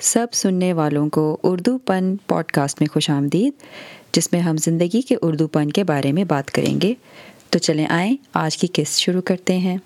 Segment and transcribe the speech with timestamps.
[0.00, 3.52] سب سننے والوں کو اردو پن پوڈ کاسٹ میں خوش آمدید،
[4.12, 6.94] جس میں ہم زندگی کے اردو پن کے بارے میں بات کریں گے۔
[7.50, 9.76] تو چلیں آئیں، آج کی قسط شروع کرتے ہیں۔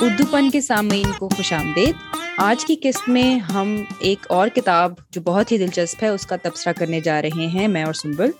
[0.00, 1.94] اردو پن کے سامعین کو خوش آمدید۔
[2.38, 6.36] آج کی قسط میں ہم ایک اور کتاب جو بہت ہی دلچسپ ہے، اس کا
[6.42, 8.30] تبصرہ کرنے جا رہے ہیں، میں اور سنبل۔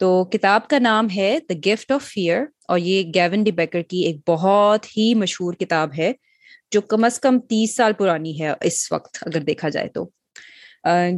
[0.00, 4.00] تو کتاب کا نام ہے دا گفٹ آف فیئر اور یہ گیون ڈی بیکر کی
[4.00, 6.12] ایک بہت ہی مشہور کتاب ہے
[6.70, 10.04] جو کم از کم تیس سال پرانی ہے اس وقت اگر دیکھا جائے تو۔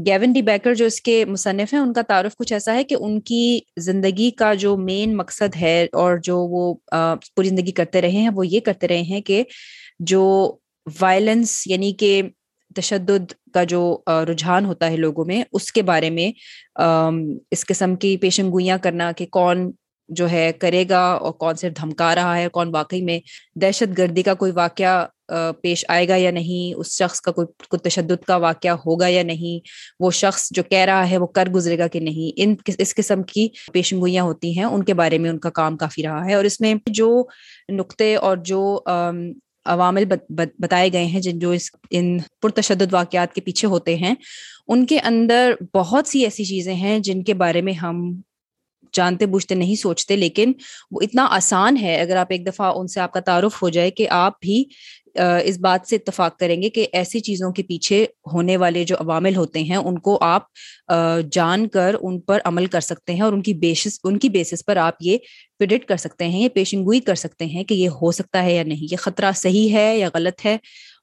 [0.07, 2.97] گیون ڈی بیکر جو اس کے مصنف ہیں، ان کا تعارف کچھ ایسا ہے کہ
[3.01, 6.75] ان کی زندگی کا جو مین مقصد ہے اور جو وہ
[7.37, 9.43] پوری زندگی کرتے رہے ہیں، وہ یہ کرتے رہے ہیں کہ
[10.01, 10.25] جو
[11.01, 12.23] وائلنس یعنی کہ
[12.75, 13.83] تشدد کا جو
[14.29, 16.31] رجحان ہوتا ہے لوگوں میں، اس کے بارے میں
[17.51, 19.71] اس قسم کی پیشن گوئیاں کرنا کہ کون
[20.09, 23.19] جو ہے کرے گا اور کون صرف دھمکا رہا ہے کون واقعی میں
[23.61, 25.07] دہشت گردی کا کوئی واقعہ
[25.63, 29.23] پیش آئے گا یا نہیں، اس شخص کا کوئی کوئی تشدد کا واقعہ ہوگا یا
[29.23, 29.69] نہیں،
[30.01, 33.23] وہ شخص جو کہہ رہا ہے وہ کر گزرے گا کہ نہیں، ان اس قسم
[33.23, 36.35] کی پیشن گوئیاں ہوتی ہیں، ان کے بارے میں ان کا کام کافی رہا ہے
[36.35, 37.09] اور اس میں جو
[37.73, 38.61] نقطے اور جو
[39.67, 40.05] عوامل
[40.59, 44.15] بتائے گئے ہیں جن جو اس ان پرتشدد واقعات کے پیچھے ہوتے ہیں،
[44.69, 48.05] ان کے اندر بہت سی ایسی چیزیں ہیں جن کے بارے میں ہم
[48.95, 50.53] جانتے بوجھتے نہیں سوچتے لیکن
[50.91, 53.91] وہ اتنا آسان ہے اگر آپ ایک دفعہ ان سے آپ کا تعارف ہو جائے
[53.91, 54.65] کہ آپ بھی
[55.45, 59.37] اس بات سے اتفاق کریں گے کہ ایسی چیزوں کے پیچھے ہونے والے جو عوامل
[59.37, 60.43] ہوتے ہیں ان کو آپ
[61.33, 64.65] جان کر ان پر عمل کر سکتے ہیں اور ان کی بیسس ان کی بیسس
[64.67, 65.19] پر آپ یہ
[65.59, 68.55] پرڈکٹ کر سکتے ہیں یہ پیشن گوئی کر سکتے ہیں کہ یہ ہو سکتا ہے
[68.55, 70.57] یا نہیں۔ یہ خطرہ صحیح ہے یا غلط ہے؟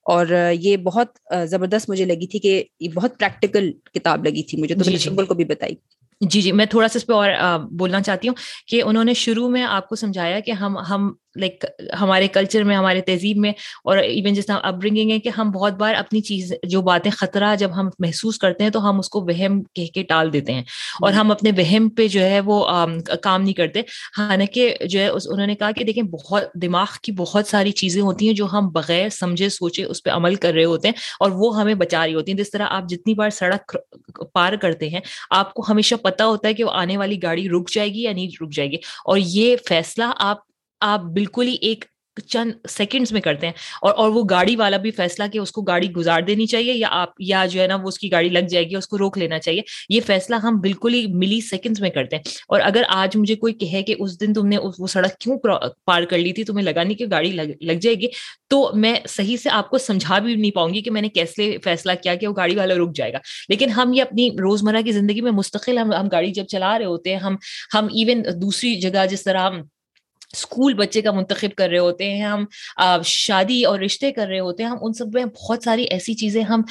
[0.06, 1.08] اور یہ بہت
[1.50, 5.26] زبردست مجھے لگی تھی کہ یہ بہت پریکٹیکل کتاب لگی تھی مجھے تو جی, جی۔
[5.28, 5.76] کو بھی بتائی۔
[6.22, 7.30] جی جی میں تھوڑا سا اس پہ اور
[7.72, 8.36] بولنا چاہتی ہوں
[8.68, 11.66] کہ انہوں نے شروع میں آپ کو سمجھایا کہ ہم ہم لائک
[12.02, 13.52] ہمارے کلچر میں، ہمارے تہذیب میں،
[13.84, 17.12] اور ایون جس طرح اپ برنگنگ ہے کہ ہم بہت بار اپنی چیز، جو باتیں
[17.12, 20.54] خطرہ جب ہم محسوس کرتے ہیں تو ہم اس کو وہم کہہ کے ٹال دیتے
[20.54, 20.62] ہیں۔
[21.02, 22.66] اور ہم اپنے وہم پہ جو ہے وہ
[23.22, 23.82] کام نہیں کرتے۔
[24.18, 28.28] حالانکہ جو ہے انہوں نے کہا کہ دیکھیں، بہت دماغ کی بہت ساری چیزیں ہوتی
[28.28, 31.60] ہیں جو ہم بغیر سمجھے، سوچے اس پہ عمل کر رہے ہوتے ہیں اور وہ
[31.60, 33.78] ہمیں بچا رہی ہوتی ہیں۔ جس طرح آپ جتنی بار سڑک
[34.34, 35.00] پار کرتے ہیں،
[35.30, 38.12] آپ کو ہمیشہ پتا ہوتا ہے کہ وہ آنے والی گاڑی رک جائے گی یا
[38.12, 38.76] نہیں رک جائے گی۔
[39.06, 40.51] اور یہ فیصلہ آپ
[40.82, 41.86] آپ بالکل ہی ایک
[42.28, 45.62] چند سیکنڈس میں کرتے ہیں اور اور وہ گاڑی والا بھی فیصلہ کہ اس کو
[45.62, 48.48] گاڑی گزار دینی چاہیے یا آپ یا جو ہے نا وہ اس کی گاڑی لگ
[48.50, 51.90] جائے گی، اس کو روک لینا چاہیے۔ یہ فیصلہ ہم بالکل ہی ملی سیکنڈس میں
[51.90, 55.18] کرتے ہیں۔ اور اگر آج مجھے کوئی کہے کہ اس دن تم نے وہ سڑک
[55.20, 55.38] کیوں
[55.86, 57.32] پار کر لی تھی، تمہیں لگا نہیں کہ گاڑی
[57.62, 58.08] لگ جائے گی،
[58.50, 61.58] تو میں صحیح سے آپ کو سمجھا بھی نہیں پاؤں گی کہ میں نے کیسے
[61.64, 63.18] فیصلہ کیا کہ وہ گاڑی والا رک جائے گا۔
[63.50, 66.86] لیکن ہم یہ اپنی روزمرہ کی زندگی میں مستقل ہم ہم گاڑی جب چلا رہے
[66.86, 67.36] ہوتے ہیں، ہم
[67.74, 69.50] ہم ایون دوسری جگہ جس طرح
[70.34, 72.46] اسکول بچے کا منتخب کر رہے ہوتے ہیں، ہم
[73.06, 76.42] شادی اور رشتے کر رہے ہوتے ہیں، ہم ان سب میں بہت ساری ایسی چیزیں
[76.44, 76.62] ہم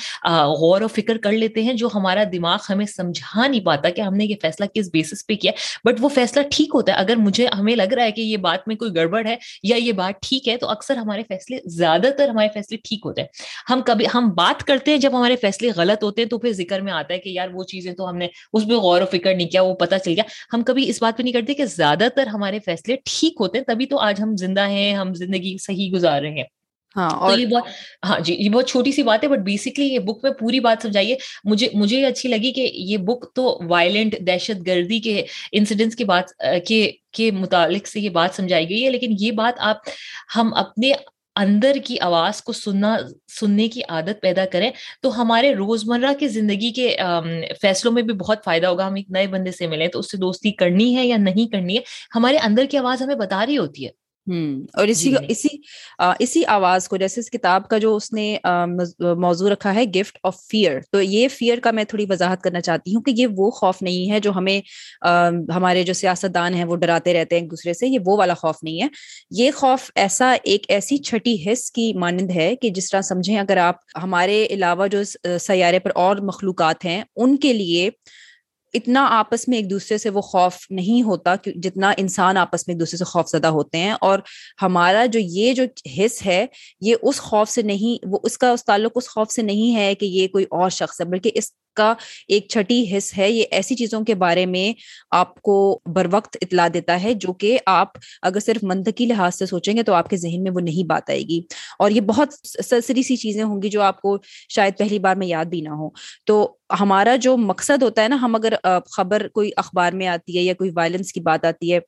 [0.60, 4.14] غور و فکر کر لیتے ہیں جو ہمارا دماغ ہمیں سمجھا نہیں پاتا کہ ہم
[4.14, 5.52] نے یہ فیصلہ کس بیسس پہ کیا۔
[5.84, 8.68] بٹ وہ فیصلہ ٹھیک ہوتا ہے۔ اگر مجھے، ہمیں لگ رہا ہے کہ یہ بات
[8.68, 12.28] میں کوئی گڑبڑ ہے یا یہ بات ٹھیک ہے تو اکثر ہمارے فیصلے زیادہ تر
[12.28, 13.28] ہمارے فیصلے ٹھیک ہوتے ہیں۔
[13.70, 16.80] ہم کبھی، ہم بات کرتے ہیں جب ہمارے فیصلے غلط ہوتے ہیں تو پھر ذکر
[16.80, 19.34] میں آتا ہے کہ یار وہ چیزیں تو ہم نے اس پہ غور و فکر
[19.34, 20.22] نہیں کیا، وہ پتہ چل گیا۔
[20.52, 23.64] ہم کبھی اس بات پہ نہیں کرتے کہ زیادہ تر ہمارے فیصلے ٹھیک ہوتے ہیں
[23.64, 26.44] تبھی تو آج ہم زندہ ہیں ہم زندگی صحیح گزار رہے ہیں۔
[26.96, 27.66] ہاں اور یہ بہت
[28.04, 30.82] ہاں جی یہ بہت چھوٹی سی بات ہے بٹ بیسکلی یہ بک میں پوری بات
[30.82, 35.22] سمجھائیے۔ مجھے مجھے یہ اچھی لگی کہ یہ بک تو وائلنٹ دہشت گردی کے
[35.52, 36.30] انسیڈنٹس کی بات
[36.66, 36.80] کے
[37.12, 39.88] کے متعلق سے یہ بات سمجھائی گئی ہے لیکن یہ بات آپ
[40.36, 40.92] ہم اپنے
[41.36, 42.96] اندر کی آواز کو سننا،
[43.40, 44.70] سننے کی عادت پیدا کریں
[45.02, 46.96] تو ہمارے روزمرہ کی زندگی کے
[47.62, 50.16] فیصلوں میں بھی بہت فائدہ ہوگا۔ ہم ایک نئے بندے سے ملیں تو اس سے
[50.16, 51.82] دوستی کرنی ہے یا نہیں کرنی ہے،
[52.14, 53.90] ہمارے اندر کی آواز ہمیں بتا رہی ہوتی ہے۔
[54.30, 55.48] ہوں اور اسی جی۔ اسی
[56.18, 58.36] اسی آواز کو جیسے اس کتاب کا جو اس نے
[59.18, 62.94] موضوع رکھا ہے گفٹ آف فیئر تو یہ فیئر کا میں تھوڑی وضاحت کرنا چاہتی
[62.94, 64.60] ہوں کہ یہ وہ خوف نہیں ہے جو ہمیں
[65.54, 68.34] ہمارے جو سیاست دان ہیں وہ ڈراتے رہتے ہیں ایک دوسرے سے یہ وہ والا
[68.34, 68.88] خوف نہیں ہے۔
[69.30, 73.56] یہ خوف ایسا ایک ایسی چھٹی حص کی مانند ہے کہ جس طرح سمجھیں اگر
[73.56, 75.02] آپ ہمارے علاوہ جو
[75.40, 77.90] سیارے پر اور مخلوقات ہیں ان کے لیے
[78.74, 82.80] اتنا آپس میں ایک دوسرے سے وہ خوف نہیں ہوتا جتنا انسان آپس میں ایک
[82.80, 84.18] دوسرے سے خوف زدہ ہوتے ہیں اور
[84.62, 85.64] ہمارا جو یہ جو
[85.98, 86.46] حص ہے،
[86.80, 89.94] یہ اس خوف سے نہیں، وہ اس کا اس تعلق اس خوف سے نہیں ہے
[89.94, 91.92] کہ یہ کوئی اور شخص ہے، بلکہ اس کا
[92.28, 94.72] ایک چھٹی حص ہے، یہ ایسی چیزوں کے بارے میں
[95.12, 95.56] آپ کو
[95.86, 99.82] بر وقت اطلاع دیتا ہے جو کہ آپ اگر صرف منطقی لحاظ سے سوچیں گے
[99.82, 101.40] تو آپ کے ذہن میں وہ نہیں بات آئے گی۔
[101.78, 102.34] اور یہ بہت
[102.64, 104.16] سرسری سی چیزیں ہوں گی جو آپ کو
[104.50, 105.88] شاید پہلی بار میں یاد بھی نہ ہو
[106.26, 106.36] تو
[106.80, 108.54] ہمارا جو مقصد ہوتا ہے نا، ہم اگر
[108.88, 111.78] خبر کوئی اخبار میں آتی ہے یا کوئی وائلنس کی بات آتی ہے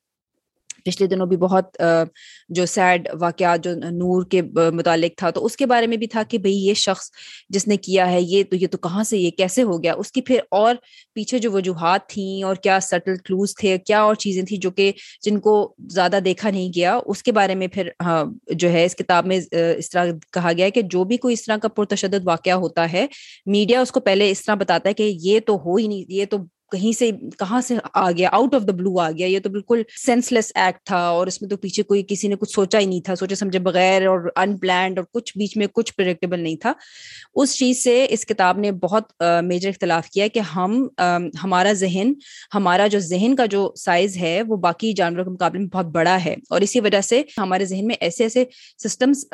[0.84, 1.76] پچھلے دنوں بھی بہت
[2.48, 4.42] جو سیڈ واقعات، جو نور کے
[4.72, 7.10] متعلق تھا، تو اس کے بارے میں بھی تھا کہ بھئی یہ شخص
[7.50, 10.12] جس نے کیا ہے، یہ تو یہ تو کہاں سے، یہ کیسے ہو گیا؟ اس
[10.12, 10.74] کی پھر اور
[11.14, 14.90] پیچھے جو وجوہات تھیں اور کیا سٹل کلوز تھے، کیا اور چیزیں تھیں جو کہ
[15.22, 15.52] جن کو
[15.94, 19.40] زیادہ دیکھا نہیں گیا، اس کے بارے میں پھر ہاں، جو ہے اس کتاب میں
[19.52, 22.90] اس طرح کہا گیا ہے کہ جو بھی کوئی اس طرح کا پرتشدد واقعہ ہوتا
[22.92, 23.06] ہے
[23.46, 26.24] میڈیا اس کو پہلے اس طرح بتاتا ہے کہ یہ تو ہو ہی نہیں، یہ
[26.30, 26.38] تو
[26.72, 29.82] کہیں سے کہاں سے آ گیا آؤٹ آف دا بلو آ گیا، یہ تو بالکل
[30.04, 32.86] سینس لیس ایکٹ تھا اور اس میں تو پیچھے کوئی کسی نے کچھ سوچا ہی
[32.86, 36.56] نہیں تھا سوچے سمجھے بغیر اور ان پلانڈ اور کچھ بیچ میں کچھ پریڈکٹیبل نہیں
[36.56, 36.72] تھا۔
[37.34, 39.12] اس چیز سے اس کتاب نے بہت
[39.44, 40.86] میجر اختلاف کیا کہ ہم
[41.42, 42.12] ہمارا ذہن،
[42.54, 46.16] ہمارا جو ذہن کا جو سائز ہے، وہ باقی جانوروں کے مقابلے میں بہت بڑا
[46.24, 48.44] ہے اور اسی وجہ سے ہمارے ذہن میں ایسے ایسے
[48.78, 49.24] سسٹمس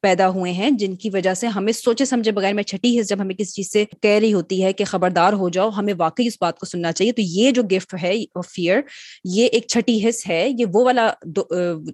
[0.00, 3.20] پیدا ہوئے ہیں، جن کی وجہ سے ہمیں سوچے سمجھے بغیر میں چھٹی حص جب
[3.20, 6.36] ہمیں کسی چیز سے کہہ رہی ہوتی ہے کہ خبردار ہو جاؤ، ہمیں واقعی اس
[6.40, 8.14] بات کو سننا چاہیے۔ تو یہ جو گفٹ ہے
[8.48, 8.80] فیئر
[9.24, 11.08] یہ ایک چھٹی حص ہے، یہ وہ والا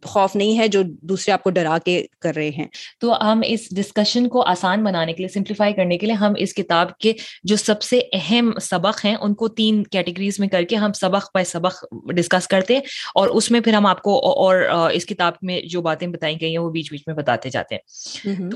[0.05, 2.67] خوف نہیں ہے جو دوسرے آپ کو ڈرا کے کر رہے ہیں۔
[3.01, 6.55] تو ہم اس ڈسکشن کو آسان بنانے کے لیے سمپلیفائی کرنے کے لیے ہم اس
[6.55, 7.13] کتاب کے
[7.45, 11.33] جو سب سے اہم سبق ہیں، ان کو تین کیٹیگریز میں کر کے ہم سبق
[11.35, 11.85] پہ سبق
[12.15, 12.81] ڈسکس کرتے ہیں
[13.15, 14.61] اور اس میں پھر ہم آپ کو اور
[14.93, 17.83] اس کتاب میں جو باتیں بتائی گئی ہیں، وہ بیچ بیچ میں بتاتے جاتے ہیں۔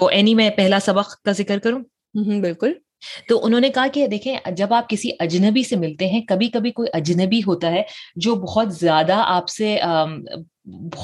[0.00, 1.81] تو اینی میں پہلا سبق کا ذکر کروں؟
[2.40, 2.73] بالکل.
[3.29, 6.70] تو انہوں نے کہا کہ دیکھیں جب آپ کسی اجنبی سے ملتے ہیں کبھی کبھی
[6.70, 7.82] کوئی اجنبی ہوتا ہے
[8.17, 9.79] جو بہت زیادہ آپ سے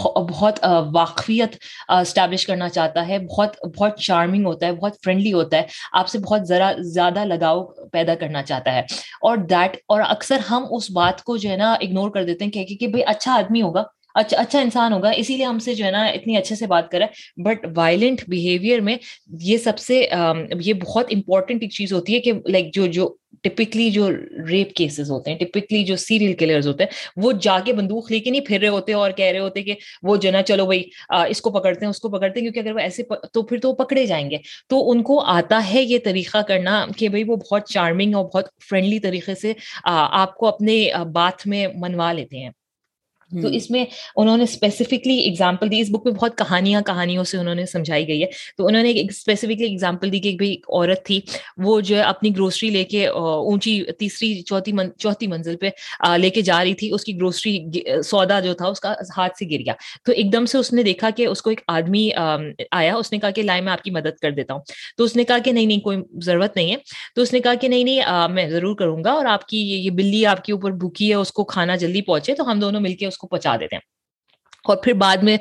[0.01, 0.59] بہت
[0.93, 1.57] واقفیت
[1.89, 6.19] اسٹیبلش کرنا چاہتا ہے بہت بہت چارمنگ ہوتا ہے بہت فرینڈلی ہوتا ہے آپ سے
[6.19, 8.81] بہت ذرا زیادہ لگاؤ پیدا کرنا چاہتا ہے۔
[9.21, 12.51] اور دیٹ اور اکثر ہم اس بات کو جو ہے نا اگنور کر دیتے ہیں
[12.81, 13.83] کہ بھائی اچھا آدمی ہوگا۔
[14.15, 16.91] اچھا اچھا انسان ہوگا، اسی لیے ہم سے جو ہے نا اتنی اچھے سے بات
[16.91, 18.97] کرا ہے۔ بٹ وائلنٹ بہیویئر میں
[19.41, 20.07] یہ سب سے
[20.61, 24.09] یہ بہت امپورٹنٹ ایک چیز ہوتی ہے کہ لائک جو جو ٹپکلی جو
[24.49, 28.21] ریپ کیسز ہوتے ہیں ٹپکلی جو سیریل کلرز ہوتے ہیں، وہ جا کے بندوق لے
[28.21, 30.83] کے نہیں پھر رہے ہوتے اور کہہ رہے ہوتے کہ وہ جو نا چلو بھائی
[31.29, 33.03] اس کو پکڑتے ہیں، اس کو پکڑتے ہیں، کیونکہ اگر وہ ایسے
[33.33, 34.39] تو پھر تو وہ پکڑے جائیں گے۔
[34.71, 38.49] تو ان کو آتا ہے یہ طریقہ کرنا کہ بھائی وہ بہت چارمنگ اور بہت
[38.71, 39.53] فرینڈلی طریقے سے
[39.85, 40.77] آپ کو اپنے
[41.15, 42.51] بات میں منوا لیتے ہیں۔
[43.43, 43.85] تو اس میں
[44.17, 48.09] انہوں نے اسپیسیفکلی اگزامپل دی۔ اس بک میں بہت کہانیاں کہانیوں سے انہوں نے سمجھائی
[48.09, 48.27] گئی ہے۔
[48.57, 51.21] تو انہوں نے ایک اسپیسیفکلی اگزامپل دی کہ ایک عورت تھی
[51.57, 55.69] وہ جو ہے اپنی گروسری لے کے اونچی تیسری چوتھی چوتھی منزل پہ
[56.17, 57.59] لے کے جا رہی تھی۔ اس کی گروسری
[58.05, 59.73] سودا جو تھا اس کا ہاتھ سے گر گیا۔
[60.05, 62.09] تو ایک دم سے اس نے دیکھا کہ اس کو ایک آدمی
[62.71, 64.61] آیا۔ اس نے کہا کہ لائے میں آپ کی مدد کر دیتا ہوں۔
[64.97, 66.77] تو اس نے کہا کہ نہیں نہیں کوئی ضرورت نہیں ہے۔
[67.15, 69.91] تو اس نے کہا کہ نہیں نہیں میں ضرور کروں گا اور آپ کی یہ
[69.91, 72.95] بلی آپ کے اوپر بھوکی ہے اس کو کھانا جلدی پہنچے تو ہم دونوں مل
[72.95, 73.81] کے اس کو پہنچا دیتے ہیں۔
[74.65, 75.37] اور پھر بعد میں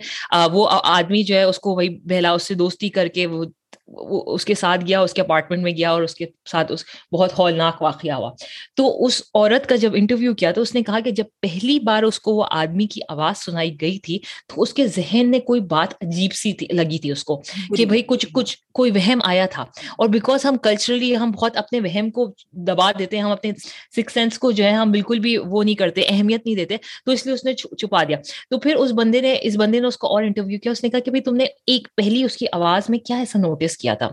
[0.51, 3.45] وہ آدمی جو ہے، اس کو وہی بہلا اس سے دوستی کر کے وہ
[3.88, 7.39] اس کے ساتھ گیا اس کے اپارٹمنٹ میں گیا اور اس کے ساتھ اس بہت
[7.39, 8.31] ہولناک واقعہ ہوا۔
[8.75, 12.03] تو اس عورت کا جب انٹرویو کیا تو اس نے کہا کہ جب پہلی بار
[12.03, 15.62] اس کو وہ آدمی کی آواز سنائی گئی تھی تو اس کے ذہن نے کوئی
[15.62, 17.41] بات عجیب سی تھی لگی تھی اس کو
[17.77, 19.62] کہ بھائی کچھ کچھ کوئی وہم آیا تھا۔
[19.97, 23.51] اور بیکاز ہم کلچرلی ہم بہت اپنے وہم کو دبا دیتے ہیں ہم اپنے
[23.95, 27.12] سکس سینس کو جو ہے ہم بالکل بھی وہ نہیں کرتے اہمیت نہیں دیتے تو
[27.12, 28.18] اس لیے اس نے چھپا دیا۔
[28.50, 30.89] تو پھر اس بندے نے اس بندے نے اس کو اور انٹرویو کیا اس نے
[30.89, 33.93] کہا کہ بھائی تم نے ایک پہلی اس کی آواز میں کیا ایسا نوٹس کیا
[33.93, 34.09] تھا۔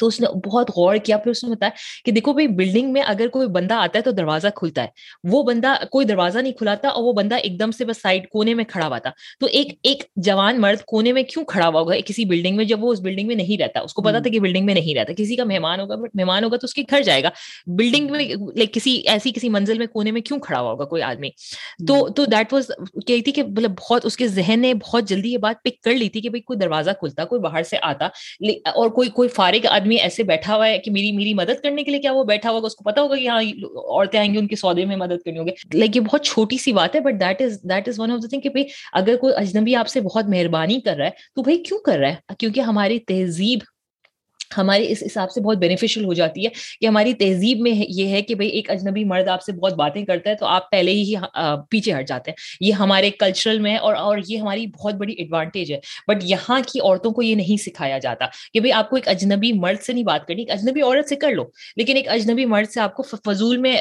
[0.00, 1.70] تو اس نے بہت غور کیا پھر اس نے بتایا
[2.04, 4.88] کہ دیکھو بھائی بلڈنگ میں اگر کوئی بندہ آتا ہے تو دروازہ کھلتا ہے۔
[5.24, 8.54] وہ بندہ کوئی دروازہ نہیں کھلاتا اور وہ بندہ ایک دم سے بس سائڈ کونے
[8.54, 9.10] میں کھڑا ہوا تھا۔
[9.40, 12.84] تو ایک ایک جوان مرد کونے میں کیوں کھڑا ہوا ہوگا؟ کسی بلڈنگ میں جب
[12.84, 15.12] وہ اس بلڈنگ میں نہیں رہتا اس کو پتا تھا کہ بلڈنگ میں نہیں رہتا۔
[15.12, 17.30] کسی کا مہمان ہوگا بٹ مہمان ہوگا تو اس کے گھر جائے گا۔
[17.66, 18.24] بلڈنگ میں
[18.56, 21.28] لائک کسی ایسی کسی منزل میں کونے میں کیوں کھڑا ہوا ہوگا کوئی آدمی؟
[21.88, 22.70] تو تو دیٹ واز
[23.06, 25.92] کہی تھی کہ مطلب بہت اس کے ذہن نے بہت جلدی یہ بات پک کر
[25.92, 28.06] لی تھی کہ بھائی کوئی دروازہ کھلتا کوئی باہر سے آتا
[28.70, 31.90] اور کوئی کوئی فارغ آدمی ایسے بیٹھا ہوا ہے کہ میری میری مدد کرنے کے
[31.90, 33.40] لیے کیا وہ بیٹھا ہوگا؟ اس کو پتا ہوگا کہ ہاں
[33.76, 36.72] عورتیں آئیں گی، ان کے سودے میں مدد کرنی ہوگی۔ لائک یہ بہت چھوٹی سی
[36.72, 39.32] بات ہے but that is that is one of the thing کہ بھائی اگر کوئی
[39.36, 42.60] اجنبی آپ سے بہت مہربانی کر رہا ہے، تو بھائی کیوں کر رہا ہے؟ کیونکہ
[42.60, 43.58] ہماری تہذیب
[44.58, 46.48] ہماری اس حساب سے بہت بینیفیشل ہو جاتی ہے
[46.80, 50.04] کہ ہماری تہذیب میں یہ ہے کہ بھائی ایک اجنبی مرد آپ سے بہت باتیں
[50.04, 53.76] کرتا ہے تو آپ پہلے ہی ہاں، پیچھے ہٹ جاتے ہیں۔ یہ ہمارے کلچرل میں
[53.76, 55.78] اور اور یہ ہماری بہت بڑی ایڈوانٹیج ہے۔
[56.08, 59.52] بٹ یہاں کی عورتوں کو یہ نہیں سکھایا جاتا کہ بھائی آپ کو ایک اجنبی
[59.52, 61.44] مرد سے نہیں بات کرنی، ایک اجنبی عورت سے کر لو۔
[61.76, 63.76] لیکن ایک اجنبی مرد سے آپ کو فضول میں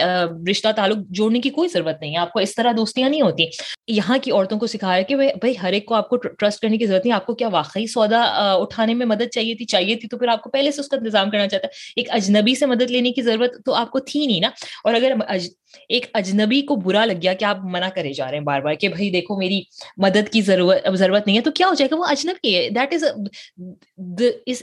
[0.51, 3.45] رشتہ تعلق جوڑنے کی کوئی ضرورت نہیں ہے۔ آپ کو اس طرح دوستیاں نہیں ہوتی۔
[3.87, 6.85] یہاں کی عورتوں کو سکھایا کہ بھائی ہر ایک کو آپ کو ٹرسٹ کرنے کی
[6.85, 8.21] ضرورت نہیں، آپ کو کیا واقعی سودا
[8.53, 10.97] اٹھانے میں مدد چاہیے تھی؟ چاہیے تھی تو پھر آپ کو پہلے سے اس کا
[10.97, 14.25] انتظام کرنا چاہتا ہے۔ ایک اجنبی سے مدد لینے کی ضرورت تو آپ کو تھی
[14.25, 14.49] نہیں نا۔
[14.83, 15.47] اور اگر اج...
[15.89, 18.73] ایک اجنبی کو برا لگ گیا کہ آپ منع کرے جا رہے ہیں بار بار
[18.73, 19.61] کہ بھائی دیکھو میری
[19.97, 22.93] مدد کی ضرورت ضرورت نہیں ہے تو کیا ہو جائے گا؟ وہ اجنبی ہے۔ دیٹ
[22.93, 23.03] از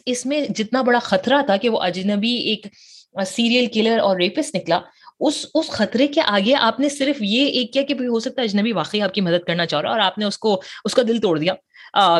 [0.07, 2.67] اس میں جتنا بڑا خطرہ تھا کہ وہ اجنبی ایک
[3.27, 4.81] سیریل کلر اور ریپس نکلا
[5.21, 8.47] اس اس خطرے کے آگے آپ نے صرف یہ ایک کیا کہ ہو سکتا ہے
[8.47, 11.03] اجنبی واقعی آپ کی مدد کرنا چاہ رہا اور آپ نے اس کو اس کا
[11.09, 11.53] دل توڑ دیا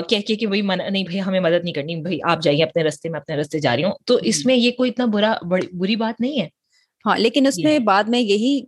[0.09, 3.09] کہہ کے کہ بھائی نہیں بھائی ہمیں مدد نہیں کرنی بھائی آپ جائیے اپنے رستے
[3.09, 5.35] میں اپنے رستے جا رہی ہوں۔ تو اس میں یہ کوئی اتنا برا
[5.73, 6.49] بری بات نہیں ہے۔
[7.07, 8.59] ہاں لیکن اس میں بعد میں یہی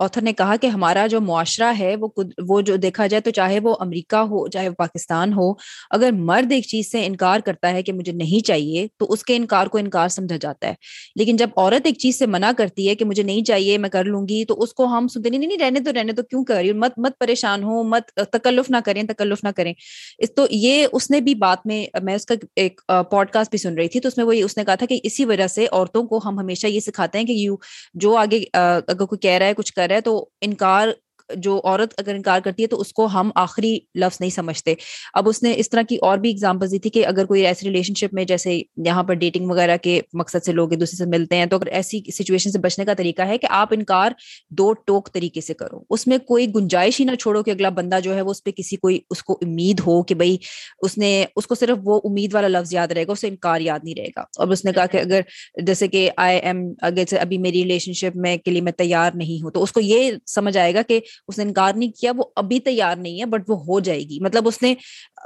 [0.00, 2.08] آتھر نے کہا کہ ہمارا جو معاشرہ ہے وہ
[2.48, 5.50] وہ جو دیکھا جائے تو چاہے وہ امریکہ ہو چاہے وہ پاکستان ہو
[5.90, 9.36] اگر مرد ایک چیز سے انکار کرتا ہے کہ مجھے نہیں چاہیے تو اس کے
[9.36, 10.74] انکار کو انکار سمجھا جاتا ہے۔
[11.16, 14.04] لیکن جب عورت ایک چیز سے منع کرتی ہے کہ مجھے نہیں چاہیے میں کر
[14.06, 16.56] لوں گی تو اس کو ہم سنتے نہیں نہیں رہنے تو رہنے تو کیوں کر
[16.56, 18.02] رہی ہوں مت مت پریشان ہو مت
[18.32, 19.72] تکلف نہ کریں تکلف نہ کریں۔
[20.18, 23.58] اس تو یہ اس نے بھی بات میں میں اس کا ایک پوڈ کاسٹ بھی
[23.58, 25.66] سن رہی تھی تو اس میں وہی اس نے کہا تھا کہ اسی وجہ سے
[25.68, 27.56] عورتوں کو ہم ہمیشہ یہ سکھاتے ہیں کہ یو
[27.94, 30.88] جو آگے اگر کوئی کہہ رہا ہے کچھ کر رہا ہے تو انکار
[31.36, 34.74] جو عورت اگر انکار کرتی ہے تو اس کو ہم آخری لفظ نہیں سمجھتے۔
[35.14, 37.66] اب اس نے اس طرح کی اور بھی اگزامپل دی تھی کہ اگر کوئی ایسی
[37.66, 41.06] ریلیشن شپ میں جیسے یہاں پر ڈیٹنگ وغیرہ کے مقصد سے لوگ ایک دوسرے سے
[41.06, 44.10] ملتے ہیں تو اگر ایسی سچویشن سے بچنے کا طریقہ ہے کہ آپ انکار
[44.50, 47.98] دو ٹوک طریقے سے کرو۔ اس میں کوئی گنجائش ہی نہ چھوڑو کہ اگلا بندہ
[48.02, 50.36] جو ہے وہ اس پہ کسی کوئی اس کو امید ہو کہ بھائی
[50.82, 53.80] اس نے اس کو صرف وہ امید والا لفظ یاد رہے گا، اسے انکار یاد
[53.82, 55.20] نہیں رہے گا۔ اور اس نے کہا کہ اگر
[55.62, 59.42] جیسے کہ آئی ایم اگر ابھی میری ریلیشن شپ میں کے لیے میں تیار نہیں
[59.42, 62.24] ہوں تو اس کو یہ سمجھ آئے گا کہ اس نے انکار نہیں کیا، وہ
[62.36, 64.74] ابھی تیار نہیں ہے بٹ وہ ہو جائے گی۔ مطلب اس نے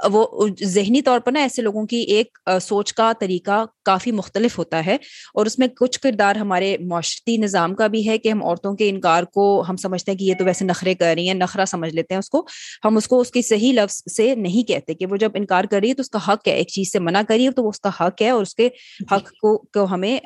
[0.03, 4.85] وہ ذہنی طور پر نا ایسے لوگوں کی ایک سوچ کا طریقہ کافی مختلف ہوتا
[4.85, 4.97] ہے
[5.33, 8.89] اور اس میں کچھ کردار ہمارے معاشرتی نظام کا بھی ہے کہ ہم عورتوں کے
[8.89, 11.93] انکار کو ہم سمجھتے ہیں کہ یہ تو ویسے نخرے کر رہی ہیں نخرا سمجھ
[11.93, 12.45] لیتے ہیں اس کو۔
[12.85, 15.79] ہم اس کو اس کی صحیح لفظ سے نہیں کہتے کہ وہ جب انکار کر
[15.79, 17.79] رہی ہے تو اس کا حق ہے ایک چیز سے منع کریے تو وہ اس
[17.79, 18.69] کا حق ہے اور اس کے
[19.11, 20.17] حق کو کو ہمیں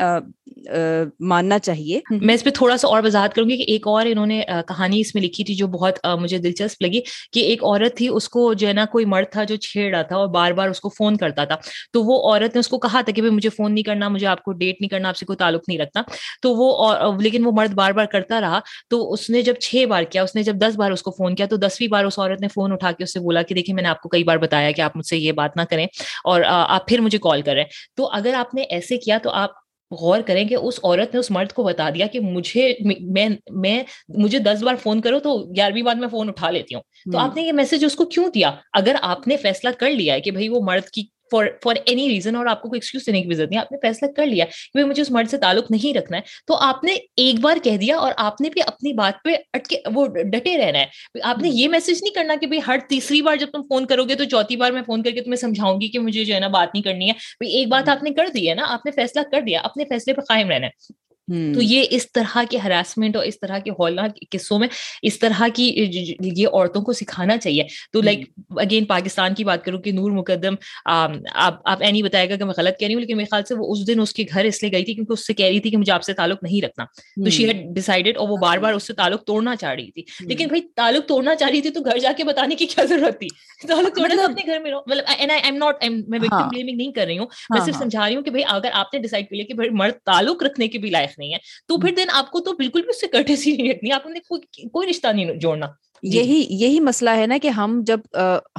[1.19, 4.25] ماننا چاہیے۔ میں اس پہ تھوڑا سا اور وضاحت کروں گی کہ ایک اور انہوں
[4.25, 6.99] نے کہانی اس میں لکھی تھی جو بہت مجھے دلچسپ لگی
[7.33, 10.01] کہ ایک عورت تھی اس کو جو ہے نا کوئی مرد تھا جو چھیڑ رہا
[10.01, 11.55] تھا اور بار بار اس کو فون کرتا تھا۔
[11.93, 14.27] تو وہ عورت نے اس کو کہا تھا کہ بھائی مجھے فون نہیں کرنا، مجھے
[14.27, 16.03] آپ کو ڈیٹ نہیں کرنا، آپ سے کوئی تعلق نہیں رکھنا۔
[16.41, 20.03] تو وہ لیکن وہ مرد بار بار کرتا رہا۔ تو اس نے جب چھ بار
[20.03, 22.41] کیا، اس نے جب دس بار اس کو فون کیا، تو دسویں بار اس عورت
[22.41, 24.37] نے فون اٹھا کے اس سے بولا کہ دیکھیے میں نے آپ کو کئی بار
[24.37, 25.85] بتایا کہ آپ مجھ سے یہ بات نہ کریں
[26.23, 27.63] اور آپ پھر مجھے کال کریں۔
[27.95, 29.62] تو اگر آپ نے ایسے کیا تو آپ
[29.93, 33.83] غور کریں کہ اس عورت نے اس مرد کو بتا دیا کہ مجھے میں میں
[34.07, 36.81] مجھے دس بار فون کرو تو گیارہویں بار میں فون اٹھا لیتی ہوں۔
[37.11, 40.13] تو آپ نے یہ میسج اس کو کیوں دیا؟ اگر آپ نے فیصلہ کر لیا
[40.13, 43.05] ہے کہ بھائی وہ مرد کی فار فار اینی ریزن اور آپ کو کوئی ایکسکیوز
[43.07, 45.71] دینے کی ضرورت نہیں آپ نے فیصلہ کر لیا کہ مجھے اس مرد سے تعلق
[45.71, 48.93] نہیں رکھنا ہے تو آپ نے ایک بار کہہ دیا اور آپ نے بھی اپنی
[48.93, 50.85] بات پہ اٹکے وہ ڈٹے رہنا ہے۔
[51.23, 54.15] آپ نے یہ میسج نہیں کرنا کہ ہر تیسری بار جب تم فون کرو گے
[54.15, 56.47] تو چوتھی بار میں فون کر کے تمہیں سمجھاؤں گی کہ مجھے جو ہے نا
[56.47, 59.21] بات نہیں کرنی ہے۔ ایک بات آپ نے کر دی ہے نا آپ نے فیصلہ
[59.31, 63.25] کر دیا اپنے فیصلے پہ قائم رہنا ہے۔ تو یہ اس طرح کے ہراسمنٹ اور
[63.25, 64.67] اس طرح کے ہولناک قصوں میں
[65.01, 65.89] اس طرح کی
[66.19, 67.63] یہ عورتوں کو سکھانا چاہیے۔
[67.93, 72.43] تو لائک اگین پاکستان کی بات کروں کہ نور مقدم آپ اینی بتائے گا کہ
[72.43, 74.45] میں غلط کہہ رہی ہوں لیکن میرے خیال سے وہ اس دن اس کے گھر
[74.45, 76.43] اس لیے گئی تھی کیونکہ اس سے کہہ رہی تھی کہ مجھے آپ سے تعلق
[76.43, 76.85] نہیں رکھنا۔
[77.23, 80.01] تو شی ہیڈ ڈیسائڈیڈ اور وہ بار بار اس سے تعلق توڑنا چاہ رہی تھی۔
[80.27, 83.19] لیکن بھائی تعلق توڑنا چاہ رہی تھی تو گھر جا کے بتانے کی کیا ضرورت
[83.19, 83.27] تھی؟
[83.67, 88.07] تعلق توڑنا مطلب اپنے گھر میں مطلب میں نہیں کر رہی ہوں۔ میں صرف سمجھا
[88.07, 90.77] رہی ہوں کہ بھائی اگر آپ نے ڈیسائڈ کر لیا کہ مرد تعلق رکھنے کے
[90.77, 93.57] بھی لائق نہیں ہے۔ تو پھر دن آپ کو تو بالکل بھی اس سے کٹسی
[93.57, 94.19] نہیں رکھنی۔ آپ نے
[94.67, 95.65] کوئی رشتہ نہیں جوڑنا۔
[96.03, 97.99] یہی یہی مسئلہ ہے نا کہ ہم جب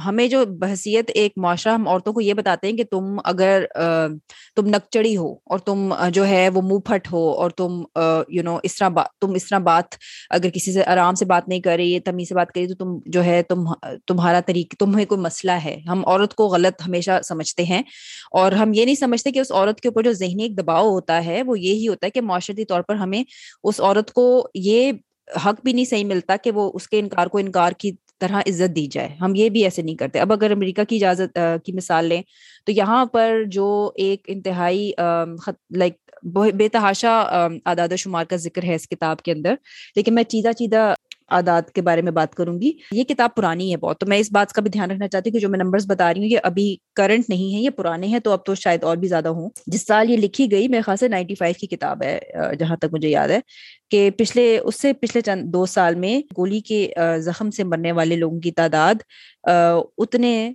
[0.05, 3.65] ہمیں جو بحثیت ایک معاشرہ ہم عورتوں کو یہ بتاتے ہیں کہ تم اگر
[4.55, 7.83] تم نکچڑی ہو اور تم جو ہے وہ منہ پھٹ ہو اور تم
[8.29, 8.89] یو نو اس طرح
[9.21, 9.83] تم اس طرح بات
[10.29, 12.97] اگر کسی سے آرام سے بات نہیں کر رہی تمی سے بات کری تو تم
[13.05, 13.73] جو ہے تم
[14.07, 17.83] تمہارا طریقہ تمہیں کوئی مسئلہ ہے۔ ہم عورت کو غلط ہمیشہ سمجھتے ہیں
[18.31, 21.25] اور ہم یہ نہیں سمجھتے کہ اس عورت کے اوپر جو ذہنی ایک دباؤ ہوتا
[21.25, 23.23] ہے وہ یہی ہوتا ہے کہ معاشرتی طور پر ہمیں
[23.63, 24.91] اس عورت کو یہ
[25.45, 28.75] حق بھی نہیں صحیح ملتا کہ وہ اس کے انکار کو انکار کی طرح عزت
[28.75, 32.05] دی جائے۔ ہم یہ بھی ایسے نہیں کرتے۔ اب اگر امریکہ کی اجازت کی مثال
[32.05, 32.21] لیں
[32.65, 34.91] تو یہاں پر جو ایک انتہائی
[35.77, 35.93] لائک
[36.55, 37.19] بے تحاشا
[37.65, 39.55] اعداد و شمار کا ذکر ہے اس کتاب کے اندر۔
[39.95, 40.93] لیکن میں چیدہ چیدہ
[41.27, 44.31] آداد کے بارے میں بات کروں گی۔ یہ کتاب پرانی ہے بہت، تو میں اس
[44.31, 46.39] بات کا بھی دھیان رکھنا چاہتی ہوں کہ جو میں نمبرز بتا رہی ہوں، یہ
[46.43, 49.49] ابھی کرنٹ نہیں ہے، یہ پرانے ہیں، تو اب تو شاید اور بھی زیادہ ہوں۔
[49.67, 52.19] جس سال یہ لکھی گئی، میرے خاص نائنٹی فائیو کی کتاب ہے
[52.59, 53.39] جہاں تک مجھے یاد ہے
[53.91, 58.15] کہ پچھلے، اس سے پچھلے چند، دو سال میں گولی کے زخم سے مرنے والے
[58.15, 58.95] لوگوں کی تعداد
[59.97, 60.51] اتنے،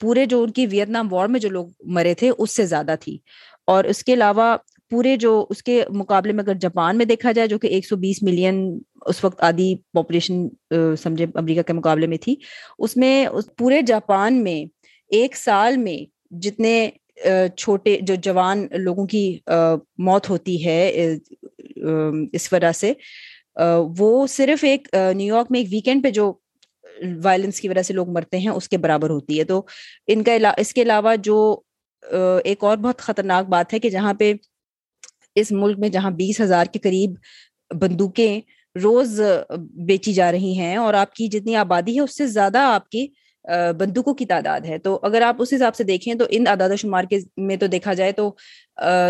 [0.00, 3.18] پورے جو ان کی ویتنام وار میں جو لوگ مرے تھے، اس سے زیادہ تھی۔
[3.66, 4.56] اور اس کے علاوہ
[4.90, 7.96] پورے جو اس کے مقابلے میں اگر جاپان میں دیکھا جائے، جو کہ ایک سو
[7.96, 10.46] بیس ملین اس وقت آدھی پاپولیشن
[11.02, 12.34] سمجھے امریکہ کے مقابلے میں تھی۔
[12.78, 13.26] اس میں
[13.58, 14.64] پورے جاپان میں
[15.10, 15.98] ایک سال میں
[16.34, 16.90] جتنے
[17.56, 19.38] چھوٹے جو جوان لوگوں کی
[19.98, 21.14] موت ہوتی ہے
[22.32, 22.92] اس وجہ سے
[23.98, 26.32] وہ صرف ایک نیو یارک میں ایک ویکینڈ پہ جو
[27.24, 29.62] وائلنس کی وجہ سے لوگ مرتے ہیں، اس کے برابر ہوتی ہے۔ تو
[30.06, 31.38] ان کا اس کے علاوہ جو
[32.44, 34.32] ایک اور بہت خطرناک بات ہے کہ جہاں پہ
[35.34, 37.14] اس ملک میں جہاں بیس ہزار کے قریب
[37.80, 38.40] بندوقیں
[38.82, 39.20] روز
[39.86, 43.06] بیچی جا رہی ہیں اور آپ کی جتنی آبادی ہے، اس سے زیادہ آپ کی
[43.78, 46.76] بندوقوں کی تعداد ہے۔ تو اگر آپ اس حساب سے دیکھیں تو ان اعداد و
[46.76, 48.30] شمار کے میں تو دیکھا جائے تو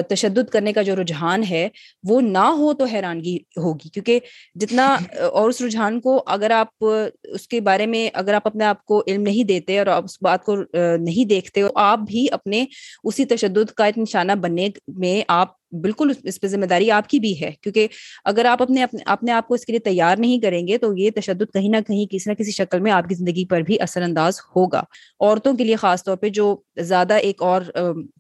[0.08, 1.68] تشدد کرنے کا جو رجحان ہے،
[2.08, 4.20] وہ نہ ہو تو حیرانگی ہوگی۔ کیونکہ
[4.54, 4.87] جتنا
[5.22, 6.84] اور اس رجحان کو اگر آپ،
[7.25, 10.16] اس کے بارے میں اگر آپ اپنے آپ کو علم نہیں دیتے اور آپ اس
[10.22, 10.56] بات کو
[11.00, 12.64] نہیں دیکھتے آپ بھی اپنے
[13.04, 17.40] اسی تشدد کا نشانہ بننے میں آپ بالکل اس پہ ذمہ داری آپ کی بھی
[17.40, 17.88] ہے کیونکہ
[18.25, 21.10] اگر آپ اپنے اپنے آپ کو اس کے لیے تیار نہیں کریں گے تو یہ
[21.14, 24.02] تشدد کہیں نہ کہیں کسی نہ کسی شکل میں آپ کی زندگی پر بھی اثر
[24.02, 24.82] انداز ہوگا۔
[25.20, 27.62] عورتوں کے لیے خاص طور پہ جو زیادہ ایک اور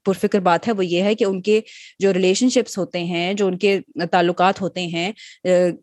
[0.04, 1.60] پرفکر بات ہے وہ یہ ہے کہ ان کے
[1.98, 5.12] جو ریلیشن شپس ہوتے ہیں جو ان کے تعلقات ہوتے ہیں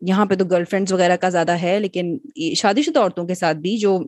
[0.01, 2.17] یہاں پہ تو گرل فرینڈس وغیرہ کا زیادہ ہے لیکن
[2.55, 4.00] شادی شدہ عورتوں کے ساتھ بھی جو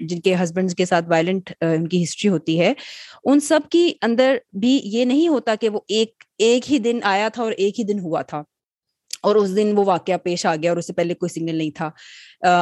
[0.00, 2.72] جن کے ہسبینڈ کے ساتھ وائلنٹ ان کی ہسٹری ہوتی ہے
[3.24, 7.28] ان سب کی اندر بھی یہ نہیں ہوتا کہ وہ ایک ایک ہی دن آیا
[7.28, 8.42] تھا اور ایک ہی دن ہوا تھا۔
[9.22, 11.70] اور اس دن وہ واقعہ پیش آ گیا اور اس سے پہلے کوئی سگنل نہیں
[11.70, 11.90] تھا۔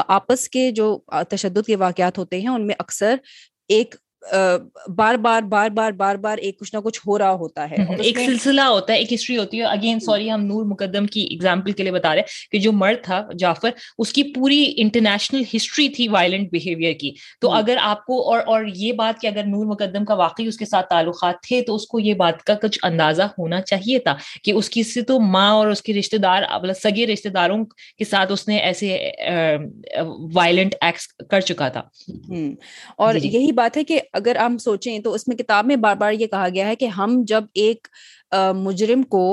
[0.09, 3.17] آپس کے جو تشدد کے واقعات ہوتے ہیں، ان میں اکثر
[3.69, 3.95] ایک
[4.89, 8.19] بار بار بار بار بار بار ایک کچھ نہ کچھ ہو رہا ہوتا ہے۔ ایک
[8.19, 11.83] سلسلہ ہوتا ہے ایک ہسٹری ہوتی ہے۔ اگین سوری ہم نور مقدم کی ایگزامپل کے
[11.83, 16.53] لیے بتا رہے کہ جو مرد تھا جعفر اس کی پوری انٹرنیشنل ہسٹری تھی وائلنٹ
[16.53, 20.15] بہیویئر کی۔ تو اگر آپ کو اور اور یہ بات کہ اگر نور مقدم کا
[20.15, 23.61] واقعی اس کے ساتھ تعلقات تھے تو اس کو یہ بات کا کچھ اندازہ ہونا
[23.61, 26.43] چاہیے تھا کہ اس کی سے تو ماں اور اس کے رشتے دار
[26.83, 27.65] سگے رشتے داروں
[27.99, 29.11] کے ساتھ اس نے ایسے
[30.35, 31.83] وائلنٹ ایکٹس کر چکا تھا۔
[32.97, 35.97] اور جی۔ یہی بات ہے کہ اگر ہم سوچیں تو اس میں کتاب میں بار
[35.97, 37.87] بار یہ کہا گیا ہے کہ ہم جب ایک
[38.55, 39.25] مجرم کو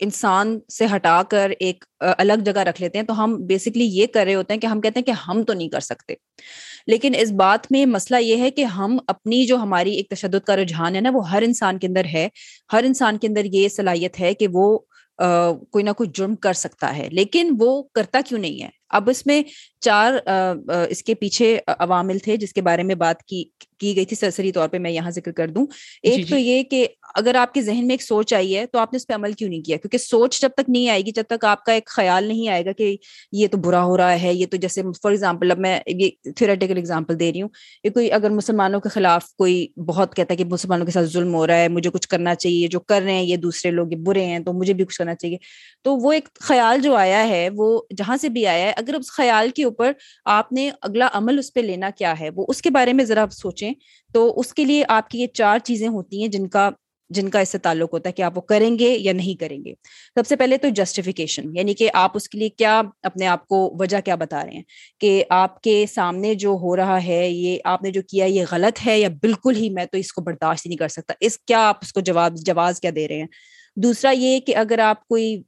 [0.00, 1.84] انسان سے ہٹا کر ایک
[2.18, 4.80] الگ جگہ رکھ لیتے ہیں تو ہم بیسکلی یہ کر رہے ہوتے ہیں کہ ہم
[4.80, 6.14] کہتے ہیں کہ ہم تو نہیں کر سکتے۔
[6.86, 10.56] لیکن اس بات میں مسئلہ یہ ہے کہ ہم اپنی جو ہماری ایک تشدد کا
[10.56, 12.28] رجحان ہے نا، وہ ہر انسان کے اندر ہے۔
[12.72, 14.78] ہر انسان کے اندر یہ صلاحیت ہے کہ وہ
[15.70, 19.26] کوئی نہ کوئی جرم کر سکتا ہے۔ لیکن وہ کرتا کیوں نہیں ہے؟ اب اس
[19.26, 19.42] میں
[19.80, 20.12] چار
[20.90, 23.44] اس کے پیچھے عوامل تھے جس کے بارے میں بات کی
[23.78, 25.66] کی گئی تھی سرسری طور پہ میں یہاں ذکر کر دوں۔
[26.02, 28.66] ایک جی، تو جی۔ یہ کہ اگر آپ کے ذہن میں ایک سوچ آئی ہے
[28.66, 31.02] تو آپ نے اس پہ عمل کیوں نہیں کیا؟ کیونکہ سوچ جب تک نہیں آئے
[31.02, 32.96] گی جب تک آپ کا ایک خیال نہیں آئے گا کہ
[33.32, 36.76] یہ تو برا ہو رہا ہے یہ تو جیسے فار ایگزامپل اب میں یہ تھیوریٹیکل
[36.76, 37.48] ایگزامپل دے رہی ہوں۔
[37.84, 41.34] یہ کوئی اگر مسلمانوں کے خلاف کوئی بہت کہتا ہے کہ مسلمانوں کے ساتھ ظلم
[41.34, 44.24] ہو رہا ہے مجھے کچھ کرنا چاہیے جو کر رہے ہیں یہ دوسرے لوگ برے
[44.24, 45.36] ہیں تو مجھے بھی کچھ کرنا چاہیے۔
[45.82, 49.12] تو وہ ایک خیال جو آیا ہے وہ جہاں سے بھی آیا ہے اگر اس
[49.12, 49.92] خیال کے اوپر
[50.24, 53.24] آپ نے اگلا عمل اس پہ لینا کیا ہے، وہ اس کے بارے میں ذرا
[53.32, 53.72] سوچیں۔
[54.12, 56.70] تو اس کے لیے آپ کی یہ چار چیزیں ہوتی ہیں جن کا
[57.10, 59.64] جن کا اس سے تعلق ہوتا ہے کہ آپ وہ کریں گے یا نہیں کریں
[59.64, 59.72] گے۔
[60.14, 63.76] سب سے پہلے تو جسٹیفیکیشن یعنی کہ آپ اس کے لیے کیا اپنے آپ کو
[63.80, 64.62] وجہ کیا بتا رہے ہیں؟
[65.00, 68.86] کہ آپ کے سامنے جو ہو رہا ہے، یہ آپ نے جو کیا، یہ غلط
[68.86, 71.68] ہے یا بالکل ہی میں تو اس کو برداشت ہی نہیں کر سکتا؟ اس کیا
[71.68, 73.26] آپ اس کو جواب، جواز کیا دے رہے ہیں؟
[73.76, 75.42] دوسرا یہ کہ اگر آپ کوئی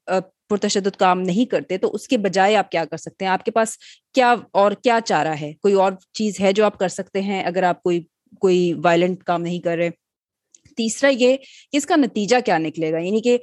[0.53, 3.51] پرتشدد کام نہیں کرتے، تو اس کے بجائے آپ کیا کر سکتے ہیں؟ آپ کے
[3.51, 3.77] پاس
[4.15, 7.63] کیا اور کیا چارہ ہے؟ کوئی اور چیز ہے جو آپ کر سکتے ہیں اگر
[7.63, 8.01] آپ کوئی
[8.41, 9.91] کوئی وائلنٹ کام نہیں کر رہے؟
[10.77, 11.37] تیسرا یہ
[11.73, 13.39] کہ اس کا نتیجہ کیا نکلے گا؟ یعنی کہ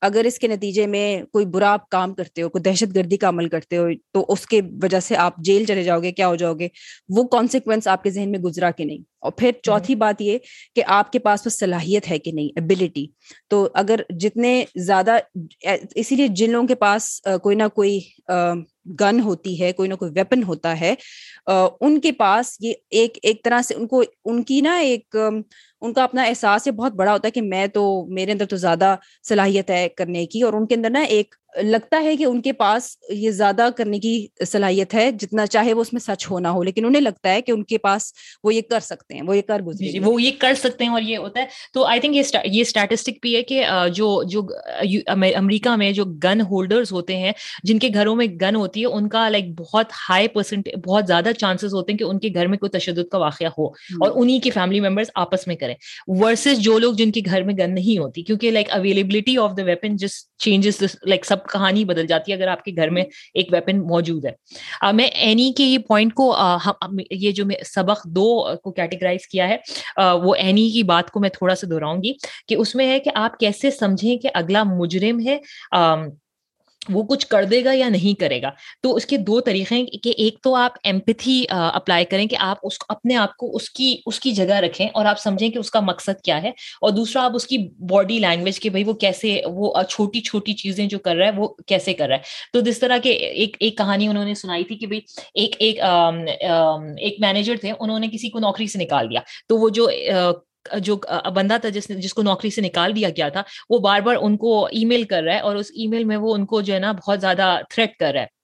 [0.00, 3.28] اگر اس کے نتیجے میں کوئی برا آپ کام کرتے ہو کوئی دہشت گردی کا
[3.28, 6.34] عمل کرتے ہو تو اس کے وجہ سے آپ جیل چلے جاؤ گے کیا ہو
[6.34, 6.68] جاؤ گے؟
[7.08, 10.38] وہ کانسیکوینس آپ کے ذہن میں گزرا کہ نہیں؟ اور پھر چوتھی بات یہ
[10.74, 13.06] کہ آپ کے پاس وہ صلاحیت ہے کہ نہیں ابلٹی
[13.48, 15.18] تو اگر جتنے زیادہ
[15.94, 18.00] اسی لیے جن لوگوں کے پاس کوئی نہ کوئی
[19.00, 20.94] گن ہوتی ہے کوئی نہ کوئی ویپن ہوتا ہے
[21.80, 25.16] ان کے پاس یہ ایک ایک طرح سے ان کو ان کی نا ایک
[25.82, 28.56] ان کا اپنا احساس یہ بہت بڑا ہوتا ہے کہ میں تو میرے اندر تو
[28.56, 28.94] زیادہ
[29.28, 32.52] صلاحیت ہے کرنے کی اور ان کے اندر نا ایک لگتا ہے کہ ان کے
[32.52, 36.62] پاس یہ زیادہ کرنے کی صلاحیت ہے جتنا چاہے وہ اس میں سچ ہونا ہو
[36.62, 38.12] لیکن انہیں لگتا ہے کہ ان کے پاس
[38.44, 40.90] وہ یہ کر سکتے ہیں وہ یہ کر گزرے جی، وہ یہ کر سکتے ہیں
[40.90, 42.16] اور یہ ہوتا ہے۔ تو آئی تھنک
[42.46, 43.64] یہ اسٹیٹسٹک بھی ہے کہ
[43.94, 44.42] جو جو
[45.36, 47.32] امریکہ میں جو گن ہولڈرز ہوتے ہیں
[47.64, 51.32] جن کے گھروں میں گن ہوتی ہے ان کا لائک بہت ہائی پرسنٹ بہت زیادہ
[51.38, 54.40] چانسز ہوتے ہیں کہ ان کے گھر میں کوئی تشدد کا واقعہ ہو اور انہیں
[54.40, 57.98] کے فیملی ممبرس آپس میں کریں۔ ورسز جو لوگ جن کے گھر میں گن نہیں
[57.98, 62.36] ہوتی، کیونکہ like availability of the weapon جس چینجز لائک سب کہانی بدل جاتی ہے
[62.36, 63.02] اگر آپ کے گھر میں
[63.34, 66.34] ایک ویپن موجود ہے۔ میں اینی کے یہ پوائنٹ کو
[67.10, 69.56] یہ جو میں سبق دو کو کیٹیگرائز کیا ہے
[70.22, 72.12] وہ اینی کی بات کو میں تھوڑا سا دہراؤں گی
[72.48, 75.38] کہ اس میں ہے کہ آپ کیسے سمجھیں کہ اگلا مجرم ہے۔
[76.88, 78.50] وہ کچھ کر دے گا یا نہیں کرے گا۔
[78.82, 82.56] تو اس کے دو طریقے ہیں کہ ایک تو آپ ایمپتھی اپلائی کریں کہ آپ
[82.62, 85.70] اس اپنے آپ کو اس کی اس کی جگہ رکھیں اور آپ سمجھیں کہ اس
[85.70, 87.58] کا مقصد کیا ہے۔ اور دوسرا، آپ اس کی
[87.90, 91.48] باڈی لینگویج کہ بھائی وہ کیسے، وہ چھوٹی چھوٹی چیزیں جو کر رہا ہے وہ
[91.66, 94.76] کیسے کر رہا ہے۔ تو جس طرح کے ایک ایک کہانی انہوں نے سنائی تھی
[94.76, 95.00] کہ بھائی
[95.34, 95.80] ایک ایک
[96.98, 99.88] ایک مینیجر تھے، انہوں نے کسی کو نوکری سے نکال دیا۔ تو وہ جو
[100.78, 100.96] جو
[101.34, 104.16] بندہ تھا جس نے، جس کو نوکری سے نکال دیا گیا تھا، وہ بار بار
[104.20, 106.60] ان کو ای میل کر رہا ہے اور اس ای میل میں وہ ان کو
[106.60, 108.40] جو ہے نا بہت زیادہ تھریٹ کر رہا ہے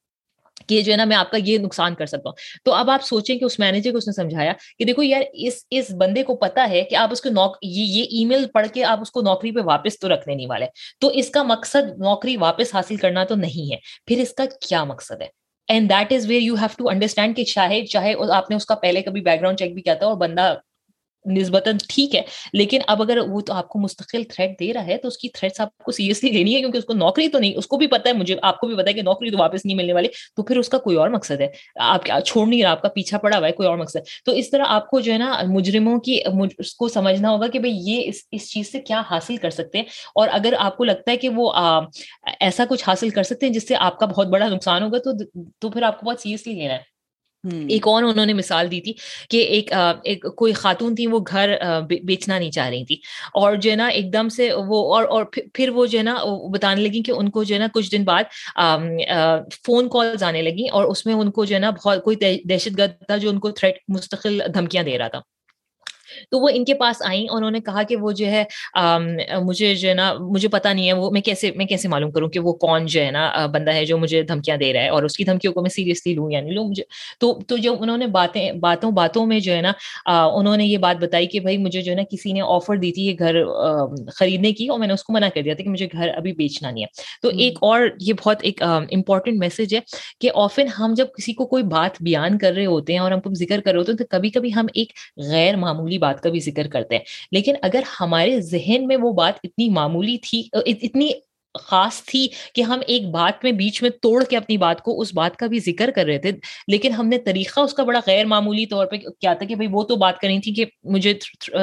[0.67, 3.03] کہ جو ہے نا میں آپ کا یہ نقصان کر سکتا ہوں۔ تو اب آپ
[3.03, 6.37] سوچیں کہ اس مینیجر کو اس نے سمجھایا کہ دیکھو یار، اس اس بندے کو
[6.37, 9.21] پتا ہے کہ آپ اس کو نوک، یہ ای میل پڑھ کے آپ اس کو
[9.21, 10.67] نوکری پہ واپس تو رکھنے نہیں والے۔
[11.01, 13.77] تو اس کا مقصد نوکری واپس حاصل کرنا تو نہیں ہے۔
[14.07, 15.27] پھر اس کا کیا مقصد ہے؟
[15.69, 18.75] And that is where you have to understand کہ چاہے چاہے آپ نے اس کا
[18.75, 20.55] پہلے کبھی بیک گراؤنڈ چیک بھی کیا تھا اور بندہ
[21.27, 24.97] نسبتاً ٹھیک ہے۔ لیکن اب اگر وہ تو آپ کو مستقل تھریٹ دے رہا ہے،
[24.97, 27.53] تو اس کی تھریٹس آپ کو سیریسلی لینی ہے، کیونکہ اس کو نوکری تو نہیں،
[27.57, 29.65] اس کو بھی پتا ہے، مجھے آپ کو بھی پتا ہے کہ نوکری تو واپس
[29.65, 31.47] نہیں ملنے والی، تو پھر اس کا کوئی اور مقصد ہے۔
[31.81, 34.51] آپ چھوڑ نہیں رہا، آپ کا پیچھا پڑا ہوا ہے، کوئی اور مقصد تو اس
[34.51, 36.21] طرح آپ کو جو ہے نا، مجرموں کی
[36.59, 39.85] اس کو سمجھنا ہوگا کہ بھائی یہ اس چیز سے کیا حاصل کر سکتے ہیں۔
[40.15, 41.53] اور اگر آپ کو لگتا ہے کہ وہ
[42.41, 44.99] ایسا کچھ حاصل کر سکتے ہیں جس سے آپ کا بہت بڑا نقصان ہوگا،
[45.61, 46.96] تو پھر آپ کو بہت سیریسلی لینا ہے۔
[47.69, 48.93] ایک اور انہوں نے مثال دی تھی
[49.31, 49.73] کہ ایک
[50.05, 51.55] ایک کوئی خاتون تھی، وہ گھر
[51.89, 52.95] بیچنا نہیں چاہ رہی تھی۔
[53.35, 56.17] اور جو ہے نا، ایک دم سے وہ، اور اور پھر وہ جو ہے نا
[56.55, 58.25] بتانے لگی کہ ان کو جو ہے نا کچھ دن بعد
[59.67, 62.79] فون کالز آنے لگی اور اس میں ان کو جو ہے نا بہت کوئی دہشت
[62.79, 65.21] گرد تھا جو ان کو تھریٹ مستقل دھمکیاں دے رہا تھا۔
[66.31, 68.45] تو وہ ان کے پاس آئیں انہوں نے کہا کہ وہ جو ہے
[69.43, 72.29] مجھے جو ہے نا مجھے پتا نہیں ہے وہ میں کیسے میں کیسے معلوم کروں
[72.29, 75.03] کہ وہ کون جو ہے نا بندہ ہے جو مجھے دھمکیاں دے رہا ہے اور
[75.03, 76.83] اس کی دھمکیوں کو میں سیریسلی لوں یا نہیں لوں مجھے
[77.21, 79.73] تو تو جو انہوں نے باتیں باتوں باتوں میں جو ہے نا
[80.27, 82.93] انہوں نے یہ بات بتائی کہ بھائی مجھے جو ہے نا کسی نے آفر دی
[82.93, 83.45] تھی یہ گھر
[84.07, 86.33] خریدنے کی اور میں نے اس کو منع کر دیا تھا کہ مجھے گھر ابھی
[86.33, 86.89] بیچنا نہیں ہے۔
[87.23, 89.81] تو ایک اور یہ بہت ایک امپورٹنٹ میسج ہے
[90.21, 93.21] کہ آفن ہم جب کسی کو کوئی بات بیان کر رہے ہوتے ہیں اور ہم
[93.21, 94.93] کو ذکر کر رہے ہوتے ہیں تو کبھی کبھی ہم ایک
[95.31, 99.13] غیر معمولی معمولی بات کا بھی ذکر کرتے ہیں۔ لیکن اگر ہمارے ذہن میں وہ
[99.13, 101.09] بات اتنی معمولی تھی اتنی
[101.63, 105.15] خاص تھی کہ ہم ایک بات میں بیچ میں توڑ کے اپنی بات کو اس
[105.15, 106.31] بات کا بھی ذکر کر رہے تھے،
[106.69, 109.69] لیکن ہم نے طریقہ اس کا بڑا غیر معمولی طور پہ، کیا تھا کہ بھائی
[109.73, 111.15] وہ تو بات کرنی تھی کہ مجھے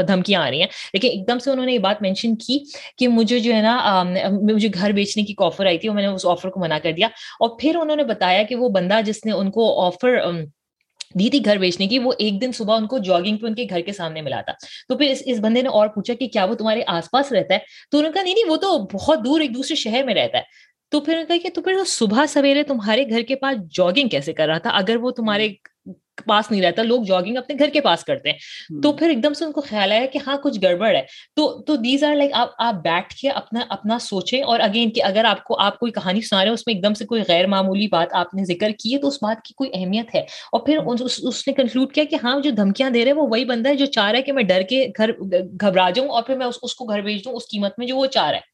[0.08, 2.60] دھمکیاں آ رہی ہیں۔ لیکن ایک دم سے انہوں نے یہ بات مینشن کی
[2.98, 4.04] کہ مجھے جو ہے نا
[4.52, 6.92] مجھے گھر بیچنے کی آفر آئی تھی اور میں نے اس آفر کو منع کر
[6.92, 7.08] دیا۔
[7.40, 10.18] اور پھر انہوں نے بتایا کہ وہ بندہ جس نے ان کو آفر
[11.20, 13.66] دی تھی گھر بیچنے کی، وہ ایک دن صبح ان کو جاگنگ پہ ان کے
[13.70, 14.54] گھر کے سامنے ملا تھا۔
[14.88, 17.54] تو پھر اس اس بندے نے اور پوچھا کہ کیا وہ تمہارے آس پاس رہتا
[17.54, 17.60] ہے؟
[17.92, 20.38] تو انہوں نے کہا، نہیں نہیں، وہ تو بہت دور ایک دوسرے شہر میں رہتا
[20.38, 20.44] ہے۔
[20.92, 24.48] تو پھر کہا کہ تو پھر صبح سویرے تمہارے گھر کے پاس جاگنگ کیسے کر
[24.48, 25.50] رہا تھا؟ اگر وہ تمہارے
[26.28, 28.38] پاس نہیں رہتا لوگ جاگنگ اپنے گھر کے پاس کرتے ہیں۔
[28.82, 31.02] تو پھر ایک دم سے ان کو خیال آیا کہ ہاں کچھ گڑبڑ ہے۔
[31.36, 35.04] تو تو دیز آر لائک آپ آپ بیٹھ کے اپنا اپنا سوچیں۔ اور اگین کہ
[35.04, 37.22] اگر آپ کو آپ کوئی کہانی سنا رہے ہیں اس میں ایک دم سے کوئی
[37.28, 40.22] غیر معمولی بات آپ نے ذکر کی ہے تو اس بات کی کوئی اہمیت ہے۔
[40.52, 43.70] اور پھر اس نے کنکلوڈ کیا کہ ہاں جو دھمکیاں دے رہے وہ وہی بندہ
[43.70, 45.12] ہے جو چاہ رہا ہے کہ میں ڈر کے گھر
[45.62, 48.06] گھبرا جاؤں اور پھر میں اس کو گھر بھیج دوں اس قیمت میں جو وہ
[48.06, 48.53] چاہ رہا ہے۔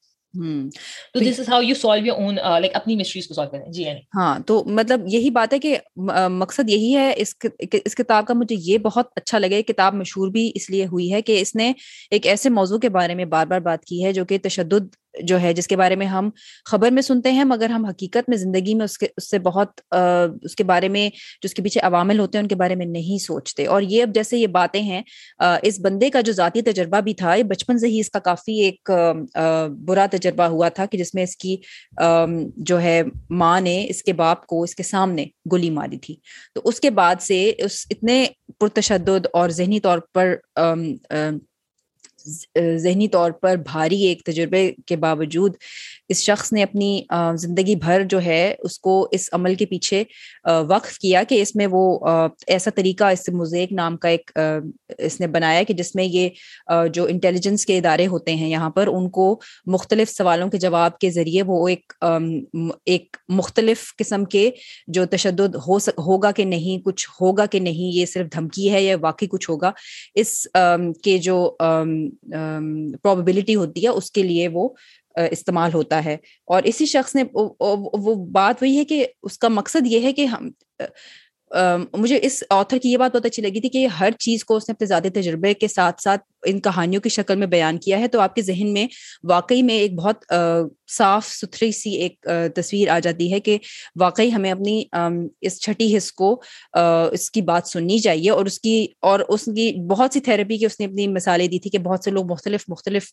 [4.15, 5.77] ہاں تو مطلب یہی بات ہے کہ
[6.29, 7.13] مقصد یہی ہے۔
[7.85, 11.21] اس کتاب کا مجھے یہ بہت اچھا لگے۔ کتاب مشہور بھی اس لیے ہوئی ہے
[11.21, 11.73] کہ اس نے
[12.11, 15.39] ایک ایسے موضوع کے بارے میں بار بار بات کی ہے جو کہ تشدد جو
[15.41, 16.29] ہے جس کے بارے میں ہم
[16.65, 19.81] خبر میں سنتے ہیں، مگر ہم حقیقت میں زندگی میں اس کے، اس سے بہت
[20.43, 22.85] اس کے بارے میں جو اس کے پیچھے عوامل ہوتے ہیں، ان کے بارے میں
[22.85, 25.01] نہیں سوچتے۔ اور یہ اب جیسے یہ باتیں ہیں
[25.61, 28.59] اس بندے کا جو ذاتی تجربہ بھی تھا، یہ بچپن سے ہی اس کا کافی
[28.61, 28.91] ایک
[29.87, 31.55] برا تجربہ ہوا تھا کہ جس میں اس کی
[32.57, 36.15] جو ہے ماں نے اس کے باپ کو اس کے سامنے گلی ماری تھی۔
[36.55, 38.25] تو اس کے بعد سے اس اتنے
[38.59, 40.35] پرتشدد اور ذہنی طور پر
[42.77, 45.55] ذہنی طور پر بھاری ایک تجربے کے باوجود
[46.09, 47.01] اس شخص نے اپنی
[47.37, 50.03] زندگی بھر جو ہے اس کو اس عمل کے پیچھے
[50.69, 51.83] وقف کیا کہ اس میں وہ
[52.47, 54.31] ایسا طریقہ اس سے مزیک نام کا ایک
[54.97, 56.29] اس نے بنایا کہ جس میں یہ
[56.93, 61.09] جو انٹیلیجنس کے ادارے ہوتے ہیں یہاں پر ان کو مختلف سوالوں کے جواب کے
[61.11, 61.93] ذریعے وہ ایک
[62.85, 64.49] ایک مختلف قسم کے
[64.87, 68.95] جو تشدد ہو ہوگا کہ نہیں، کچھ ہوگا کہ نہیں، یہ صرف دھمکی ہے یا
[69.01, 69.71] واقعی کچھ ہوگا،
[70.15, 70.47] اس
[71.03, 71.37] کے جو
[73.03, 74.69] پروبیبلٹی ہوتی ہے، اس کے لیے وہ
[75.31, 79.87] استعمال ہوتا ہے۔ اور اسی شخص نے، وہ بات وہی ہے کہ اس کا مقصد
[79.87, 80.49] یہ ہے کہ ہم
[81.93, 84.69] مجھے اس آتھر کی یہ بات بہت اچھی لگی تھی کہ ہر چیز کو اس
[84.69, 88.07] نے اپنے زیادہ تجربے کے ساتھ ساتھ ان کہانیوں کی شکل میں بیان کیا ہے
[88.07, 88.85] تو آپ کے ذہن میں
[89.23, 90.25] واقعی میں ایک بہت
[90.87, 93.57] صاف ستھری سی ایک تصویر آ جاتی ہے کہ
[93.99, 94.83] واقعی ہمیں اپنی
[95.41, 96.31] اس چھٹی حص کو
[97.11, 100.65] اس کی بات سننی چاہیے اور اس کی، اور اس کی بہت سی تھراپی کی
[100.65, 103.07] اس نے اپنی مثالیں دی تھی کہ بہت سے لوگ مختلف مختلف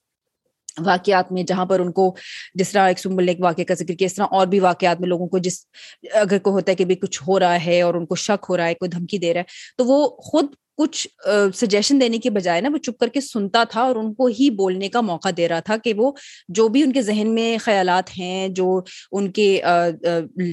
[0.84, 2.14] واقعات میں جہاں پر ان کو
[2.54, 5.08] جس طرح ایک سمبل ایک واقعہ کا ذکر کیا، اس طرح اور بھی واقعات میں
[5.08, 5.64] لوگوں کو جس،
[6.12, 8.56] اگر کوئی ہوتا ہے کہ بھی کچھ ہو رہا ہے اور ان کو شک ہو
[8.56, 11.06] رہا ہے، کوئی دھمکی دے رہا ہے، تو وہ خود کچھ
[11.54, 14.48] سجیشن دینے کے بجائے نا وہ چپ کر کے سنتا تھا اور ان کو ہی
[14.56, 16.10] بولنے کا موقع دے رہا تھا کہ وہ
[16.48, 18.80] جو بھی ان کے ذہن میں خیالات ہیں، جو
[19.12, 19.48] ان کے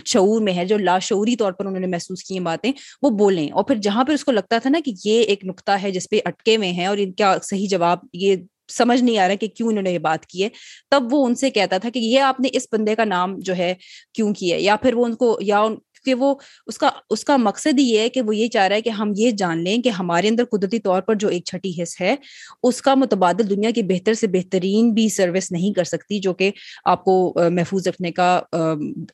[0.05, 3.63] شعور میں ہے، جو لاشعوری طور پر انہوں نے محسوس کی باتیں، وہ بولیں۔ اور
[3.63, 6.19] پھر جہاں پہ اس کو لگتا تھا نا کہ یہ ایک نقطہ ہے جس پہ
[6.25, 8.35] اٹکے ہوئے ہیں اور ان کا صحیح جواب، یہ
[8.77, 10.49] سمجھ نہیں آ رہا کہ کیوں انہوں نے یہ بات کی ہے۔
[10.91, 13.55] تب وہ ان سے کہتا تھا کہ یہ آپ نے اس بندے کا نام جو
[13.57, 13.73] ہے
[14.13, 15.65] کیوں کیا ہے؟ یا پھر وہ ان کو، یا
[16.05, 16.33] کہ وہ
[16.67, 19.11] اس کا اس کا مقصد یہ ہے کہ وہ یہ چاہ رہا ہے کہ ہم
[19.17, 22.15] یہ جان لیں کہ ہمارے اندر قدرتی طور پر جو ایک چھٹی حص ہے،
[22.63, 26.51] اس کا متبادل دنیا کی بہتر سے بہترین بھی سروس نہیں کر سکتی جو کہ
[26.85, 28.41] آپ کو محفوظ رکھنے کا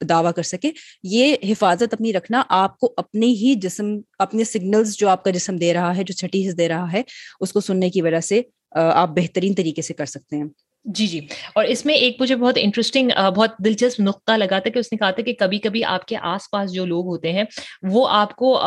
[0.09, 0.71] دعویٰ کر سکے۔
[1.03, 5.55] یہ حفاظت اپنی رکھنا آپ کو اپنی ہی جسم، اپنے سگنلز جو آپ کا جسم
[5.55, 7.01] دے رہا ہے، جو چھٹی حص دے رہا ہے،
[7.39, 10.45] اس کو سننے کی وجہ سے آپ بہترین طریقے سے کر سکتے ہیں۔
[10.85, 11.19] جی جی۔
[11.55, 14.97] اور اس میں ایک مجھے بہت انٹرسٹنگ بہت دلچسپ نقطہ لگا تھا کہ اس نے
[14.97, 17.43] کہا تھا کہ کبھی کبھی آپ کے آس پاس جو لوگ ہوتے ہیں،
[17.83, 18.59] وہ آپ کو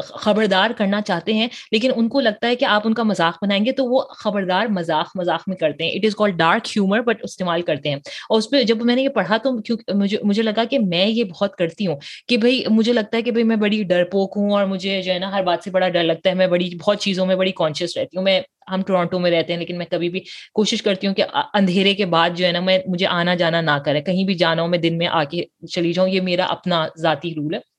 [0.00, 3.64] خبردار کرنا چاہتے ہیں، لیکن ان کو لگتا ہے کہ آپ ان کا مذاق بنائیں
[3.64, 7.16] گے تو وہ خبردار مذاق مذاق میں کرتے ہیں۔ It is call dark humour but
[7.22, 9.52] استعمال کرتے ہیں۔ اور اس پہ جب میں نے یہ پڑھا تو
[9.94, 11.96] مجھے مجھے لگا کہ میں یہ بہت کرتی ہوں
[12.28, 15.12] کہ بھائی مجھے لگتا ہے کہ بھائی میں بڑی ڈر پوک ہوں اور مجھے جو
[15.12, 17.52] ہے نا ہر بات سے بڑا ڈر لگتا ہے، میں بڑی، بہت چیزوں میں بڑی
[17.52, 18.40] کانشیس رہتی ہوں، میں
[18.72, 20.20] ہم ٹورانٹو میں رہتے ہیں، لیکن میں کبھی بھی
[20.54, 21.24] کوشش کرتی ہوں کہ
[21.54, 24.62] اندھیرے کے بعد جو ہے نا، میں، مجھے آنا جانا نہ کرے، کہیں بھی جانا
[24.62, 27.73] ہو، میں دن میں آ کے چلی جاؤں، یہ میرا اپنا ذاتی رول ہے۔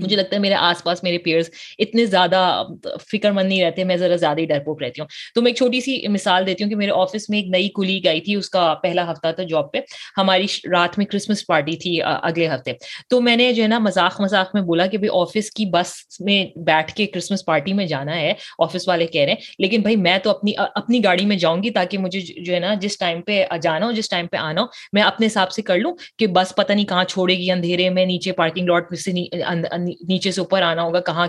[0.00, 2.62] مجھے لگتا ہے میرے آس پاس میرے پیئرس اتنے زیادہ
[3.12, 5.56] فکر مند نہیں رہتے، میں ذرا زیادہ ہی ڈر پوک رہتی ہوں۔ تو میں ایک
[5.56, 8.50] چھوٹی سی مثال دیتی ہوں کہ میرے آفس میں ایک نئی کلی گئی تھی، اس
[8.50, 9.78] کا پہلا ہفتہ تھا جاب پہ۔
[10.16, 12.72] ہماری رات میں کرسمس پارٹی تھی اگلے ہفتے۔
[13.08, 16.20] تو میں نے جو ہے نا مذاق مذاق میں بولا کہ بھائی آفس کی بس
[16.20, 19.96] میں بیٹھ کے کرسمس پارٹی میں جانا ہے آفس والے کہہ رہے ہیں۔ لیکن بھائی
[19.96, 23.22] میں تو اپنی اپنی گاڑی میں جاؤں گی تاکہ مجھے جو ہے نا جس ٹائم
[23.22, 26.26] پہ جانا ہو، جس ٹائم پہ آنا ہو، میں اپنے حساب سے کر لوں کہ
[26.26, 29.12] بس پتہ نہیں کہاں چھوڑے گی اندھیرے میں، نیچے پارکنگ لاٹ سے
[30.08, 31.26] نیچے سے اوپر آنا ہوگا، کہاں،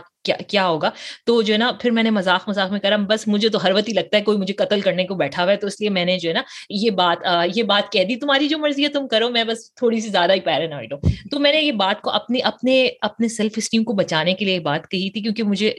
[0.48, 0.90] کیا ہوگا؟
[1.26, 3.72] تو جو ہے نا، پھر میں نے مذاق مذاق میں کرا بس مجھے تو ہر
[3.72, 5.90] وقت ہی لگتا ہے کوئی مجھے قتل کرنے کو بیٹھا ہوا ہے، تو اس لیے
[5.90, 7.18] میں نے جو ہے نا یہ بات
[7.56, 10.34] یہ بات کہہ دی۔ تمہاری جو مرضی ہے تم کرو، میں بس تھوڑی سی زیادہ
[10.34, 11.00] ہی پیرانوائڈ ہوں۔
[11.32, 14.60] تو میں نے یہ بات کو اپنے اپنے اپنے سیلف اسٹیم کو بچانے کے لیے
[14.60, 15.74] بات کہی تھی، کیونکہ مجھے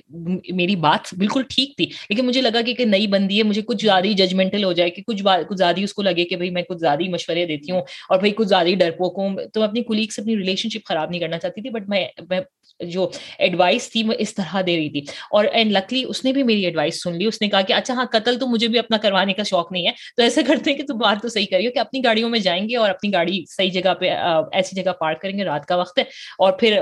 [0.54, 4.06] میری بات بالکل ٹھیک تھی۔ لیکن مجھے لگا کہ نئی بندی ہے، مجھے کچھ زیادہ
[4.06, 6.62] ہی ججمنٹل ہو جائے کہ کچھ کچھ زیادہ ہی اس کو لگے کہ بھائی میں
[6.62, 9.82] کچھ زیادہ ہی مشورے دیتی ہوں اور بھائی کچھ زیادہ ہی ڈرپوک ہوں تو اپنی
[9.82, 12.06] کلیگ سے اپنی ریلیشن شپ خراب نہیں کرنا چاہتی تھی بٹ میں
[12.80, 15.00] جو ایڈوائس تھی وہ اس طرح دے رہی تھی۔
[15.30, 17.94] اور اینڈ لکلی اس نے بھی میری ایڈوائس سن لی۔ اس نے کہا کہ اچھا
[17.94, 20.78] ہاں قتل تو مجھے بھی اپنا کروانے کا شوق نہیں ہے۔ تو ایسا کرتے ہیں
[20.78, 23.44] کہ تم بات تو صحیح کریو کہ اپنی گاڑیوں میں جائیں گے اور اپنی گاڑی
[23.48, 24.10] صحیح جگہ پہ
[24.52, 26.04] ایسی جگہ پارک کریں گے۔ رات کا وقت ہے۔
[26.38, 26.78] اور پھر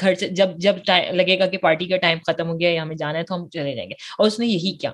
[0.00, 0.74] گھر سے، جب جب
[1.12, 3.48] لگے گا کہ پارٹی کا ٹائم ختم ہو گیا یا ہمیں جانا ہے تو ہم
[3.48, 4.90] چلے جائیں گے۔ اور اس نے یہی کیا۔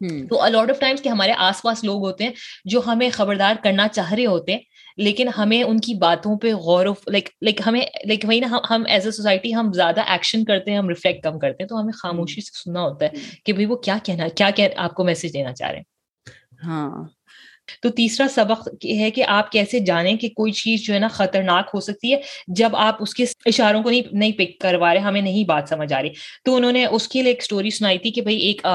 [0.00, 2.32] تو الاٹ آف ٹائمس کہ ہمارے آس پاس لوگ ہوتے ہیں
[2.64, 4.60] جو ہمیں خبردار کرنا چاہ رہے ہوتے ہیں
[4.96, 8.84] لیکن ہمیں ان کی باتوں پہ غور و لائک لائک ہمیں لائک وہی نا ہم
[8.88, 11.92] ایز اے سوسائٹی ہم زیادہ ایکشن کرتے ہیں ہم ریفلیکٹ کم کرتے ہیں تو ہمیں
[11.92, 13.10] خاموشی سے سننا ہوتا ہے
[13.44, 15.84] کہ بھائی وہ کیا کہنا کیا کیا آپ کو میسج دینا چاہ رہے ہیں۔
[16.64, 17.04] ہاں۔
[17.82, 21.70] تو تیسرا سبق ہے کہ آپ کیسے جانیں کہ کوئی چیز جو ہے نا خطرناک
[21.74, 25.20] ہو سکتی ہے جب آپ اس کے اشاروں کو نہیں نہیں پک کروا رہے ہمیں
[25.20, 26.08] نہیں بات سمجھ آ رہی۔
[26.44, 28.66] تو انہوں نے اس کے لیے ایک اسٹوری سنائی تھی کہ بھائی ایک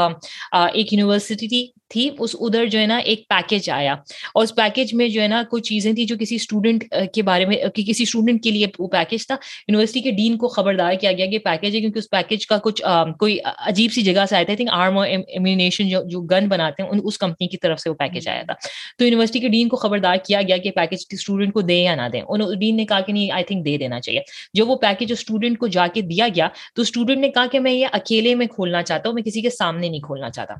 [0.51, 3.93] ایک یونیورسٹی تھی تھی اس ادھر جو ہے نا ایک پیکج آیا۔
[4.33, 7.45] اور اس پیکج میں جو ہے نا کچھ چیزیں تھیں جو کسی اسٹوڈنٹ کے بارے
[7.45, 9.35] میں کسی اسٹوڈنٹ کے لیے وہ پیکج تھا۔
[9.67, 12.81] یونیورسٹی کے ڈین کو خبردار کیا گیا کہ پیکج ہے کیونکہ اس پیکج کا کچھ
[13.19, 16.83] کوئی عجیب سی جگہ سے آیا تھا تھنک آرم اور امیونیشن جو جو گن بناتے
[16.83, 18.53] ہیں اس کمپنی کی طرف سے وہ پیکج آیا تھا۔
[18.97, 22.09] تو یونیورسٹی کے ڈین کو خبردار کیا گیا کہ پیکج اسٹوڈنٹ کو دیں یا نہ
[22.13, 22.21] دیں۔
[22.59, 24.19] ڈین نے کہا کہ نہیں آئی تھنک دے دینا چاہیے۔
[24.53, 27.71] جب وہ پیکج اسٹوڈنٹ کو جا کے دیا گیا تو اسٹوڈنٹ نے کہا کہ میں
[27.71, 30.53] یہ اکیلے میں کھولنا چاہتا ہوں، میں کسی کے سامنے نہیں کھولنا چاہتا۔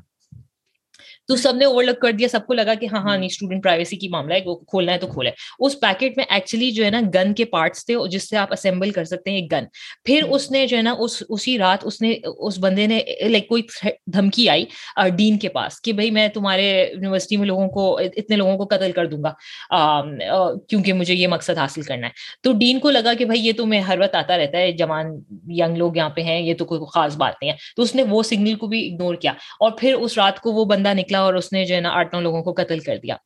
[1.32, 3.62] تو سب نے اوور لک کر دیا سب کو لگا کہ ہاں ہاں نہیں اسٹوڈنٹ
[3.62, 6.90] پرائیویسی کی معاملہ ہے وہ کھولنا ہے تو کھولے۔ اس پیکٹ میں ایکچولی جو ہے
[6.90, 9.64] نا گن کے پارٹس تھے جس سے آپ اسمبل کر سکتے ہیں ایک گن
[10.04, 13.48] پھر اس نے جو ہے نا اس اسی رات اس نے اس بندے نے لائک
[13.48, 13.62] کوئی
[14.06, 14.64] دھمکی آئی
[15.16, 18.92] ڈین کے پاس کہ بھائی میں تمہارے یونیورسٹی میں لوگوں کو اتنے لوگوں کو قتل
[18.92, 19.32] کر دوں گا
[20.68, 23.66] کیونکہ مجھے یہ مقصد حاصل کرنا ہے۔ تو ڈین کو لگا کہ بھائی یہ تو
[23.66, 25.12] میں ہر وقت آتا رہتا ہے جوان
[25.60, 28.02] ینگ لوگ یہاں پہ ہیں یہ تو کوئی خاص بات نہیں ہے۔ تو اس نے
[28.02, 31.34] وہ سگنل کو بھی اگنور کیا اور پھر اس رات کو وہ بندہ نکلا اور
[31.34, 33.16] اس نے جو ہے نا آٹھ نو لوگوں کو قتل کر دیا۔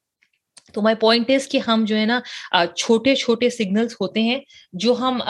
[0.73, 2.21] تو مائی پوائنٹ از کہ ہم جو ہے نا
[2.77, 4.39] چھوٹے چھوٹے سگنلس ہوتے ہیں
[4.73, 5.21] جو ہم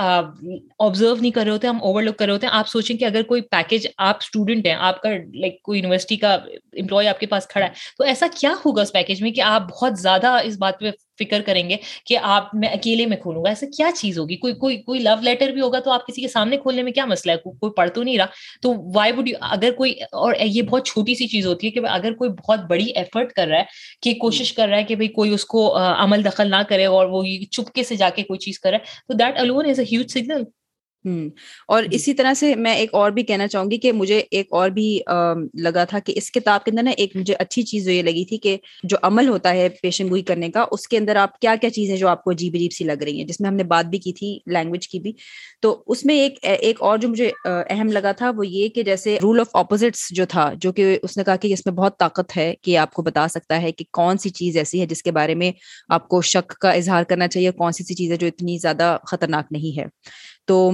[0.78, 3.04] آبزرو نہیں کر رہے ہوتے، ہم اوور لک کر رہے ہوتے۔ ہیں آپ سوچیں کہ
[3.04, 7.26] اگر کوئی پیکج آپ اسٹوڈنٹ ہیں، آپ کا لائک کوئی یونیورسٹی کا امپلائی آپ کے
[7.26, 10.56] پاس کھڑا ہے، تو ایسا کیا ہوگا اس پیکج میں کہ آپ بہت زیادہ اس
[10.58, 11.76] بات پہ فکر کریں گے
[12.06, 15.14] کہ آپ میں اکیلے میں کھولوں گا۔ ایسا کیا چیز ہوگی؟ کوئی کوئی کوئی لو
[15.20, 17.90] لیٹر بھی ہوگا تو آپ کسی کے سامنے کھولنے میں کیا مسئلہ ہے؟ کوئی پڑھ
[17.90, 18.26] تو نہیں رہا۔
[18.62, 21.80] تو وائی وڈ یو اگر کوئی اور یہ بہت چھوٹی سی چیز ہوتی ہے کہ
[21.88, 23.64] اگر کوئی بہت بڑی ایفرٹ کر رہا ہے
[24.02, 27.06] کہ کوشش کر رہا ہے کہ بھائی کوئی اس کو عمل دخل نہ کرے اور
[27.06, 30.42] وہ چپکے سے جا کے کوئی چیز کرے تو that alone is a huge signal
[31.68, 34.70] اور اسی طرح سے میں ایک اور بھی کہنا چاہوں گی کہ مجھے ایک اور
[34.70, 35.00] بھی
[35.54, 38.38] لگا تھا کہ اس کتاب کے اندر نا ایک مجھے اچھی چیز یہ لگی تھی
[38.38, 41.70] کہ جو عمل ہوتا ہے پیشن گوئی کرنے کا اس کے اندر آپ کیا کیا
[41.70, 43.86] چیزیں جو آپ کو عجیب عجیب سی لگ رہی ہیں جس میں ہم نے بات
[43.86, 45.12] بھی کی تھی لینگویج کی بھی۔
[45.62, 49.18] تو اس میں ایک ایک اور جو مجھے اہم لگا تھا وہ یہ کہ جیسے
[49.22, 52.36] رول آف اپوزٹس جو تھا جو کہ اس نے کہا کہ اس میں بہت طاقت
[52.36, 55.10] ہے کہ آپ کو بتا سکتا ہے کہ کون سی چیز ایسی ہے جس کے
[55.12, 55.52] بارے میں
[55.88, 58.96] آپ کو شک کا اظہار کرنا چاہیے کون سی سی چیز ہے جو اتنی زیادہ
[59.06, 59.86] خطرناک نہیں ہے۔
[60.46, 60.70] تو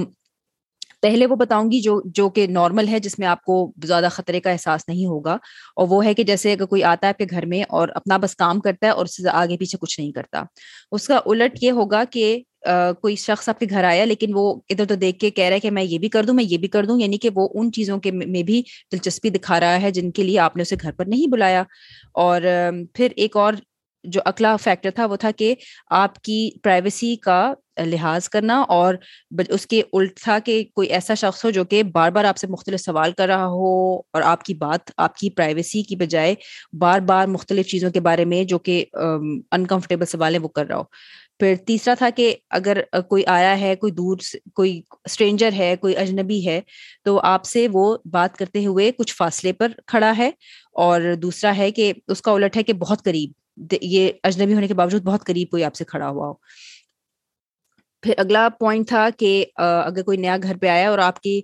[1.03, 4.39] پہلے وہ بتاؤں گی جو جو کہ نارمل ہے، جس میں آپ کو زیادہ خطرے
[4.39, 5.33] کا احساس نہیں ہوگا،
[5.75, 8.17] اور وہ ہے کہ جیسے اگر کوئی آتا ہے آپ کے گھر میں اور اپنا
[8.17, 10.43] بس کام کرتا ہے اور اس سے آگے پیچھے کچھ نہیں کرتا۔
[10.91, 12.37] اس کا الٹ یہ ہوگا کہ
[13.01, 15.59] کوئی شخص آپ کے گھر آیا، لیکن وہ ادھر ادھر دیکھ کے کہہ رہا ہے
[15.59, 17.71] کہ میں یہ بھی کر دوں، میں یہ بھی کر دوں یعنی کہ وہ ان
[17.71, 18.61] چیزوں کے میں بھی
[18.91, 21.63] دلچسپی دکھا رہا ہے جن کے لیے آپ نے اسے گھر پر نہیں بلایا۔
[22.13, 22.41] اور
[22.93, 23.53] پھر ایک اور
[24.03, 25.55] جو اگلا فیکٹر تھا وہ تھا کہ
[25.89, 27.53] آپ کی پرائیویسی کا
[27.85, 28.95] لحاظ کرنا اور
[29.49, 32.47] اس کے الٹ تھا کہ کوئی ایسا شخص ہو جو کہ بار بار آپ سے
[32.47, 36.35] مختلف سوال کر رہا ہو اور آپ کی بات، آپ کی پرائیویسی کی بجائے
[36.73, 38.85] بار بار مختلف چیزوں کے بارے میں جو کہ
[39.51, 40.83] انکمفرٹیبل سوال ہے وہ کر رہا ہو۔
[41.39, 42.77] پھر تیسرا تھا کہ اگر
[43.09, 44.17] کوئی آیا ہے، کوئی دور
[44.53, 46.61] کوئی اسٹرینجر ہے، کوئی اجنبی ہے،
[47.05, 50.31] تو آپ سے وہ بات کرتے ہوئے کچھ فاصلے پر کھڑا ہے۔
[50.73, 53.31] اور دوسرا ہے کہ اس کا الٹ ہے کہ بہت قریب۔
[53.81, 56.33] یہ اجنبی ہونے کے باوجود بہت قریب کوئی آپ سے کھڑا ہوا ہو۔
[58.03, 61.41] پھر اگلا پوائنٹ تھا کہ اگر کوئی نیا گھر پہ آیا اور آپ کی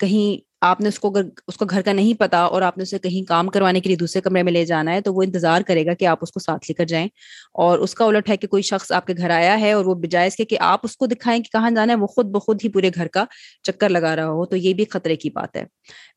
[0.00, 2.82] کہیں آپ نے اس کو اگر اس کو گھر کا نہیں پتا اور آپ نے
[2.82, 5.62] اسے کہیں کام کروانے کے لیے دوسرے کمرے میں لے جانا ہے، تو وہ انتظار
[5.62, 7.08] کرے گا کہ آپ اس کو ساتھ لے کر جائیں۔
[7.54, 9.94] اور اس کا الٹ ہے کہ کوئی شخص آپ کے گھر آیا ہے اور وہ
[9.94, 12.68] بجائز کے کہ آپ اس کو دکھائیں کہ کہاں جانا ہے، وہ خود بخود ہی
[12.68, 13.24] پورے گھر کا
[13.62, 15.64] چکر لگا رہا ہو، تو یہ بھی خطرے کی بات ہے۔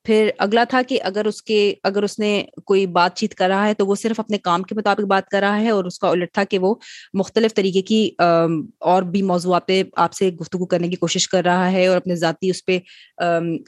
[0.05, 3.67] پھر اگلا تھا کہ اگر اس کے اگر اس نے کوئی بات چیت کر رہا
[3.67, 6.09] ہے تو وہ صرف اپنے کام کے مطابق بات کر رہا ہے اور اس کا
[6.09, 6.75] الٹ تھا کہ وہ
[7.13, 8.09] مختلف طریقے کی
[8.79, 12.15] اور بھی موضوعات پہ آپ سے گفتگو کرنے کی کوشش کر رہا ہے اور اپنے
[12.15, 12.79] ذاتی اس پہ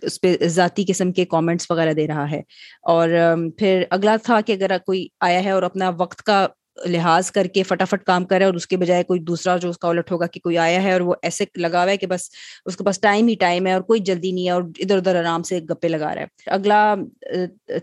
[0.02, 2.41] اس پہ ذاتی قسم کے کامنٹس وغیرہ دے رہا ہے۔
[2.84, 3.10] اور
[3.58, 6.47] پھر اگلا تھا کہ اگر کوئی آیا ہے اور اپنا وقت کا
[6.86, 9.88] لحاظ کر کے فٹافٹ کام کرے اور اس کے بجائے کوئی دوسرا جو اس کا
[9.88, 12.29] الٹ ہوگا کہ کوئی آیا ہے اور وہ ایسے لگا ہوا ہے کہ بس
[12.65, 15.15] اس کے پاس ٹائم ہی ٹائم ہے اور کوئی جلدی نہیں ہے اور ادھر ادھر
[15.15, 16.95] آرام سے گپے لگا رہا ہے۔ اگلا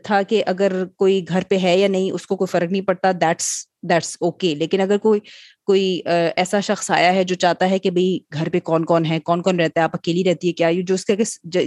[0.03, 3.13] تھا کہ اگر کوئی گھر پہ ہے یا نہیں، اس کو کوئی فرق نہیں پڑتا
[3.13, 3.45] دیٹس
[3.83, 5.21] دیٹس اوکے لیکن اگر کوئی
[5.69, 6.01] کوئی
[6.37, 9.43] ایسا شخص آیا ہے جو چاہتا ہے کہ بھائی گھر پہ کون کون ہے، کون
[9.43, 11.17] کون رہتا ہے، آپ اکیلی رہتی ہے، کیا جو اس کے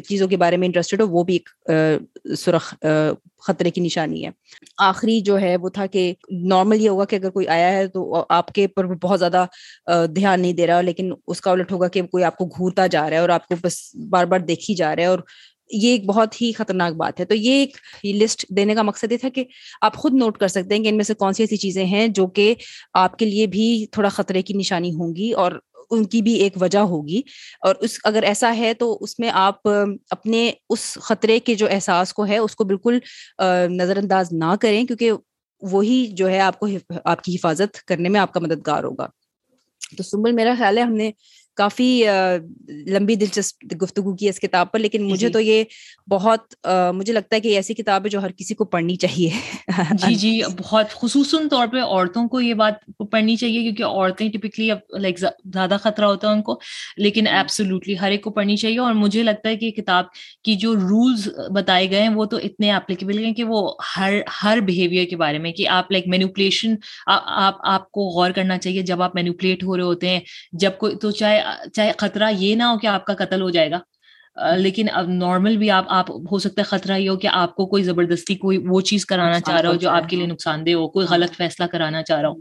[0.01, 1.49] چیزوں کے بارے میں انٹرسٹیڈ ہو، وہ بھی ایک
[2.39, 2.73] سرخ
[3.43, 4.29] خطرے کی نشانی ہے۔
[4.81, 8.23] آخری جو ہے وہ تھا کہ نارمل یہ ہوگا کہ اگر کوئی آیا ہے تو
[8.29, 9.45] آپ کے پر بہت زیادہ
[10.15, 13.09] دھیان نہیں دے رہا، لیکن اس کا الٹ ہوگا کہ کوئی آپ کو گھورتا جا
[13.09, 15.19] رہا ہے اور آپ کو بس بار بار دیکھی جا رہا ہے اور
[15.69, 17.77] یہ ایک بہت ہی خطرناک بات ہے۔ تو یہ ایک
[18.15, 19.43] لسٹ دینے کا مقصد یہ تھا کہ
[19.81, 22.07] آپ خود نوٹ کر سکتے ہیں کہ ان میں سے کون سی ایسی چیزیں ہیں
[22.07, 22.53] جو کہ
[22.93, 25.51] آپ کے لیے بھی تھوڑا خطرے کی نشانی ہوں گی اور
[25.91, 27.21] ان کی بھی ایک وجہ ہوگی۔
[27.61, 29.67] اور اس اگر ایسا ہے تو اس میں آپ
[30.09, 32.99] اپنے اس خطرے کے جو احساس کو ہے اس کو بالکل
[33.69, 35.11] نظر انداز نہ کریں کیونکہ
[35.61, 36.67] وہی جو ہے آپ کو
[37.03, 39.07] آپ کی حفاظت کرنے میں آپ کا مددگار ہوگا۔
[39.97, 41.11] تو سمبل میرا خیال ہے ہم نے
[41.59, 41.89] کافی
[42.87, 45.63] لمبی دلچسپ گفتگو کی اس کتاب پر لیکن مجھے جی۔ تو یہ
[46.07, 46.55] بہت
[46.93, 49.29] مجھے لگتا ہے کہ ایسی کتاب ہے جو ہر کسی کو پڑھنی چاہیے
[49.99, 54.69] جی جی بہت خصوصاً طور پہ عورتوں کو یہ بات پڑھنی چاہیے کیونکہ عورتیں ٹپکلی
[54.71, 56.57] اب لائک زیادہ خطرہ ہوتا ہے ان کو
[56.99, 60.05] لیکن ایبسولوٹلی ہر ایک کو پڑھنی چاہیے اور مجھے لگتا ہے کہ کتاب
[60.43, 63.61] کی جو رولز بتائے گئے ہیں وہ تو اتنے اپلیکیبل ہیں کہ وہ
[63.95, 66.75] ہر ہر بہیویئر کے بارے میں کہ آپ لائک مینوپلیشن
[67.07, 70.19] آپ آپ کو غور کرنا چاہیے جب آپ مینوپلیٹ ہو رہے ہوتے ہیں
[70.55, 71.41] جب کوئی تو چاہے
[71.73, 73.79] چاہے خطرہ یہ نہ ہو کہ آپ کا قتل ہو جائے گا
[74.57, 77.65] لیکن اب نارمل بھی آپ آپ ہو سکتا ہے خطرہ یہ ہو کہ آپ کو
[77.65, 80.71] کوئی زبردستی کوئی وہ چیز کرانا چاہ رہا ہو جو آپ کے لیے نقصان دہ
[80.71, 82.35] ہو کوئی غلط فیصلہ کرانا چاہ رہا ہو۔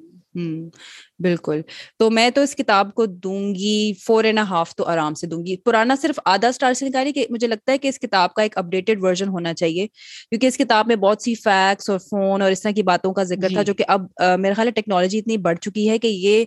[1.21, 1.61] بالکل۔
[1.99, 5.45] تو میں تو اس کتاب کو دوں گی فور اینڈ ہاف تو آرام سے دوں
[5.47, 8.43] گی پرانا صرف آدھا اسٹار سے نکالی کہ مجھے لگتا ہے کہ اس کتاب کا
[8.43, 12.51] ایک اپڈیٹڈ ورژن ہونا چاہیے۔ کیونکہ اس کتاب میں بہت سی فیکس اور فون اور
[12.51, 14.07] اس طرح کی باتوں کا ذکر تھا جی۔ جو کہ اب
[14.39, 16.45] میرا خیال ہے ٹیکنالوجی اتنی بڑھ چکی ہے کہ یہ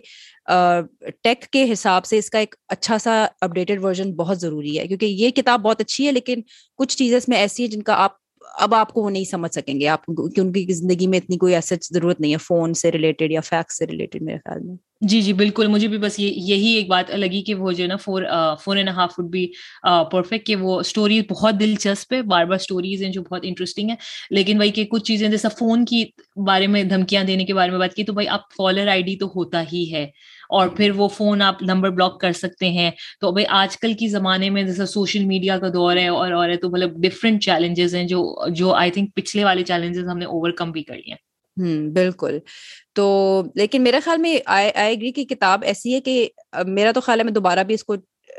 [1.22, 5.06] ٹیک کے حساب سے اس کا ایک اچھا سا اپڈیٹڈ ورژن بہت ضروری ہے۔ کیونکہ
[5.06, 6.40] یہ کتاب بہت اچھی ہے لیکن
[6.78, 8.20] کچھ چیزیں اس میں ایسی ہیں جن کا آپ
[8.58, 11.38] اب آپ کو وہ نہیں سمجھ سکیں گے۔ آپ کہ ان کی زندگی میں اتنی
[11.38, 14.76] کوئی ایسا ضرورت نہیں ہے فون سے ریلیٹڈ یا فیکس سے ریلیٹڈ میرے خیال میں۔
[15.00, 17.96] جی جی بالکل۔ مجھے بھی بس یہی ایک بات لگی کہ وہ جو ہے نا
[17.96, 18.22] four
[18.64, 19.46] four and half feet بھی
[20.12, 23.94] پرفیکٹ کہ وہ اسٹوری بہت دلچسپ ہے۔ بار بار اسٹوریز ہیں جو بہت انٹرسٹنگ ہے
[24.30, 26.04] لیکن بھائی کہ کچھ چیزیں جیسا فون کی
[26.46, 29.16] بارے میں دھمکیاں دینے کے بارے میں بات کی تو بھائی آپ کالر آئی ڈی
[29.16, 30.06] تو ہوتا ہی ہے۔
[30.52, 34.08] اور پھر وہ فون آپ نمبر بلاک کر سکتے ہیں۔ تو بھائی آج کل کی
[34.08, 37.94] زمانے میں جیسا سوشل میڈیا کا دور ہے اور اور ہے تو مطلب ڈفرینٹ چیلنجز
[37.94, 41.14] ہیں جو جو آئی تھنک پچھلے والے چیلنجز ہم نے اوور کم بھی کر لیے۔
[41.56, 42.38] ہوں بالکل۔
[42.94, 43.06] تو
[43.54, 46.28] لیکن میرے خیال میں آئی اگری کی کتاب ایسی ہے کہ
[46.66, 47.96] میرا تو خیال ہے میں دوبارہ بھی اس کو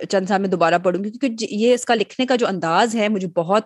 [0.10, 3.10] چند سال میں دوبارہ پڑھوں گی کیونکہ یہ اس کا لکھنے کا جو انداز ہے
[3.10, 3.64] مجھے بہت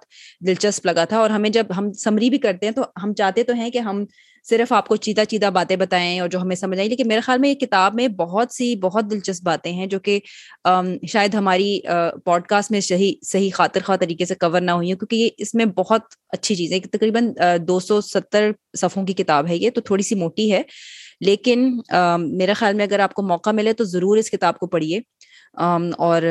[0.48, 3.54] دلچسپ لگا تھا اور ہمیں جب ہم سمری بھی کرتے ہیں تو ہم چاہتے تو
[3.54, 4.04] ہیں کہ ہم
[4.50, 7.40] صرف آپ کو چیتا چیتا باتیں بتائیں اور جو ہمیں سمجھ آئیں، لیکن میرے خیال
[7.40, 10.20] میں یہ کتاب میں بہت سی، بہت دلچسپ باتیں ہیں جو کہ
[11.08, 11.80] شاید ہماری
[12.26, 15.30] پوڈ کاسٹ میں صحیح صحیح خاطر خواہ طریقے سے کور نہ ہوئی ہیں کیونکہ یہ
[15.38, 17.32] اس میں بہت اچھی چیز ہے تقریباً
[17.68, 20.62] دو سو ستر صفوں کی کتاب ہے یہ، تو تھوڑی سی موٹی ہے،
[21.22, 21.70] لیکن
[22.38, 25.00] میرے خیال میں اگر آپ کو موقع ملے تو ضرور اس کتاب کو پڑھیے۔
[25.98, 26.22] اور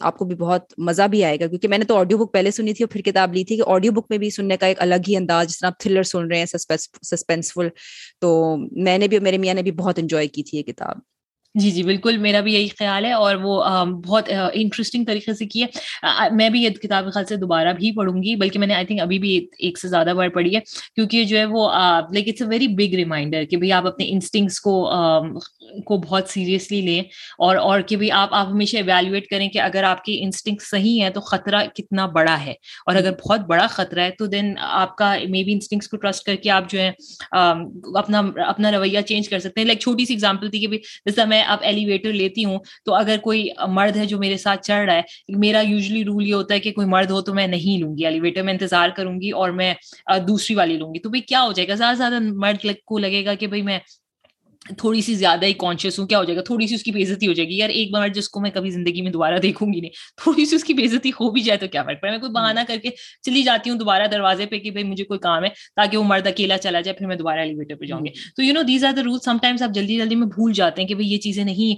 [0.00, 2.50] آپ کو بھی بہت مزہ بھی آئے گا، کیونکہ میں نے تو آڈیو بک پہلے
[2.50, 4.82] سنی تھی اور پھر کتاب لی تھی کہ آڈیو بک میں بھی سننے کا ایک
[4.82, 7.68] الگ ہی انداز، جس طرح آپ تھرلر سن رہے ہیں سسپینسفل
[8.20, 10.96] تو میں نے بھی میرے میاں نے بھی بہت انجوائے کی تھی یہ کتاب۔
[11.56, 13.62] جی جی بالکل، میرا بھی یہی خیال ہے اور وہ
[14.04, 15.66] بہت انٹرسٹنگ طریقے سے کی ہے۔
[16.32, 19.00] میں بھی یہ کتاب خیال سے دوبارہ بھی پڑھوں گی، بلکہ میں نے آئی تھنک
[19.00, 20.60] ابھی بھی ایک سے زیادہ بار پڑھی ہے،
[20.94, 21.68] کیونکہ جو ہے وہ
[22.12, 24.74] like it's a very big reminder کہ بھائی آپ اپنے انسٹنگس کو
[25.84, 27.00] کو بہت سیریسلی لیں
[27.38, 31.02] اور اور کہ بھائی آپ آپ ہمیشہ ایویلویٹ کریں کہ اگر آپ کی انسٹنگ صحیح
[31.02, 32.52] ہے تو خطرہ کتنا بڑا ہے۔
[32.86, 36.24] اور اگر بہت بڑا خطرہ ہے تو دین آپ کا مے بی انسٹنگس کو ٹرسٹ
[36.26, 36.90] کر کے آپ جو ہے
[37.96, 40.66] اپنا اپنا رویہ چینج کر سکتے ہیں۔ لائک چھوٹی سی ایگزامپل تھی کہ
[41.06, 44.84] جیسا میں اب ایلیویٹر لیتی ہوں تو اگر کوئی مرد ہے جو میرے ساتھ چڑھ
[44.86, 45.02] رہا ہے،
[45.38, 48.04] میرا یوزلی رول یہ ہوتا ہے کہ کوئی مرد ہو تو میں نہیں لوں گی
[48.06, 49.72] ایلیویٹر میں انتظار کروں گی اور میں
[50.28, 53.24] دوسری والی لوں گی۔ تو بھائی کیا ہو جائے گا؟ زیادہ زیادہ مرد کو لگے
[53.24, 53.78] گا کہ بھائی میں
[54.78, 57.26] تھوڑی سی زیادہ ہی کانشیس ہوں کیا ہو جائے گا؟ تھوڑی سی اس کی بےزتی
[57.26, 59.80] ہو جائے گی۔ یار ایک بار جس کو میں کبھی زندگی میں دوبارہ دیکھوں گی
[59.80, 62.32] نہیں۔ تھوڑی سی اس کی بےزتی ہو بھی جائے تو کیا فرق پڑے؟ میں کوئی
[62.32, 62.88] بہانہ کر کے
[63.22, 66.26] چلی جاتی ہوں دوبارہ دروازے پہ کہ بھائی مجھے کوئی کام ہے تاکہ وہ مرد
[66.26, 68.92] اکیلا چلا جائے پھر میں دوبارہ ایلیویٹر پہ جاؤں گی۔ تو you know these are
[68.92, 71.74] the rule sometimes آپ جلدی جلدی میں بھول جاتے ہیں کہ بھائی یہ چیزیں نہیں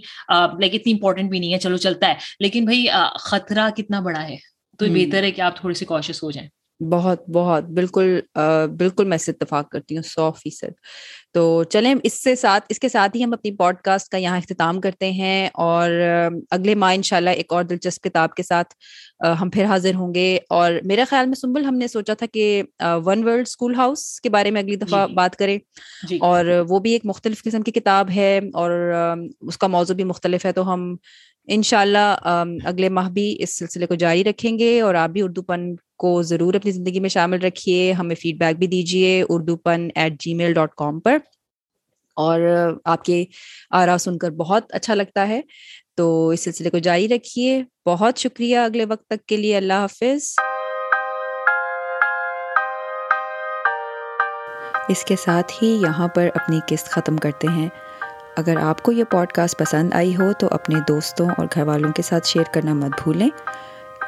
[0.61, 2.87] لائک اتنی امپورٹنٹ بھی نہیں ہے چلو چلتا ہے۔ لیکن بھائی
[3.21, 4.37] خطرہ کتنا بڑا ہے۔
[4.79, 6.49] تو بہتر ہے کہ آپ تھوڑے سے کوشش ہو جائیں۔
[6.81, 8.19] بہت بہت۔ بالکل
[8.79, 10.73] بالکل میں سے اتفاق کرتی ہوں سو فیصد۔
[11.35, 14.37] تو چلیں اس سے ساتھ اس کے ساتھ ہی ہم اپنی پوڈ کاسٹ کا یہاں
[14.37, 15.91] اختتام کرتے ہیں اور
[16.51, 18.75] اگلے ماہ ان شاء اللہ ایک اور دلچسپ کتاب کے ساتھ
[19.41, 22.63] ہم پھر حاضر ہوں گے اور میرا خیال میں سنبل ہم نے سوچا تھا کہ
[23.05, 25.15] ون ورلڈ اسکول ہاؤس کے بارے میں اگلی دفعہ جی.
[25.15, 25.59] بات کریں
[26.09, 26.19] جی.
[26.21, 28.71] اور وہ بھی ایک مختلف قسم کی کتاب ہے اور
[29.41, 30.97] اس کا موضوع بھی مختلف ہے تو ہم
[31.47, 32.17] ان شاء اللہ
[32.65, 36.23] اگلے ماہ بھی اس سلسلے کو جاری رکھیں گے اور آپ بھی اردو پن کو
[36.23, 40.53] ضرور اپنی زندگی میں شامل رکھیے ہمیں فیڈ بیک بھی دیجیے Urdu pen at Gmail
[40.53, 41.19] dot com پر
[42.19, 42.41] اور
[42.85, 43.25] آپ کے
[43.71, 45.41] آرا سن کر بہت اچھا لگتا ہے۔
[45.97, 50.35] تو اس سلسلے کو جاری رکھیے۔ بہت شکریہ اگلے وقت تک کے لیے۔ اللہ حافظ۔
[54.89, 57.69] اس کے ساتھ ہی یہاں پر اپنی قسط ختم کرتے ہیں۔
[58.37, 61.93] اگر آپ کو یہ پوڈ کاسٹ پسند آئی ہو تو اپنے دوستوں اور گھر والوں
[61.93, 63.29] کے ساتھ شیئر کرنا مت بھولیں۔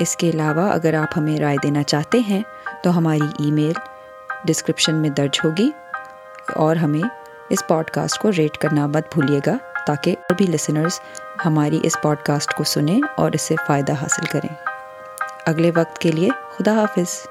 [0.01, 2.43] اس کے علاوہ اگر آپ ہمیں رائے دینا چاہتے ہیں
[2.83, 3.73] تو ہماری ای میل
[4.45, 5.71] ڈسکرپشن میں درج ہوگی
[6.57, 7.20] اور ہمیں
[7.51, 11.01] اس پوڈ کاسٹ کو ریٹ کرنا مت بھولیے گا تاکہ اور بھی لسنرز
[11.47, 14.55] ہماری اس پوڈ کاسٹ کو سنیں اور اس سے فائدہ حاصل کریں۔
[15.47, 17.27] اگلے وقت کے لیے خدا حافظ۔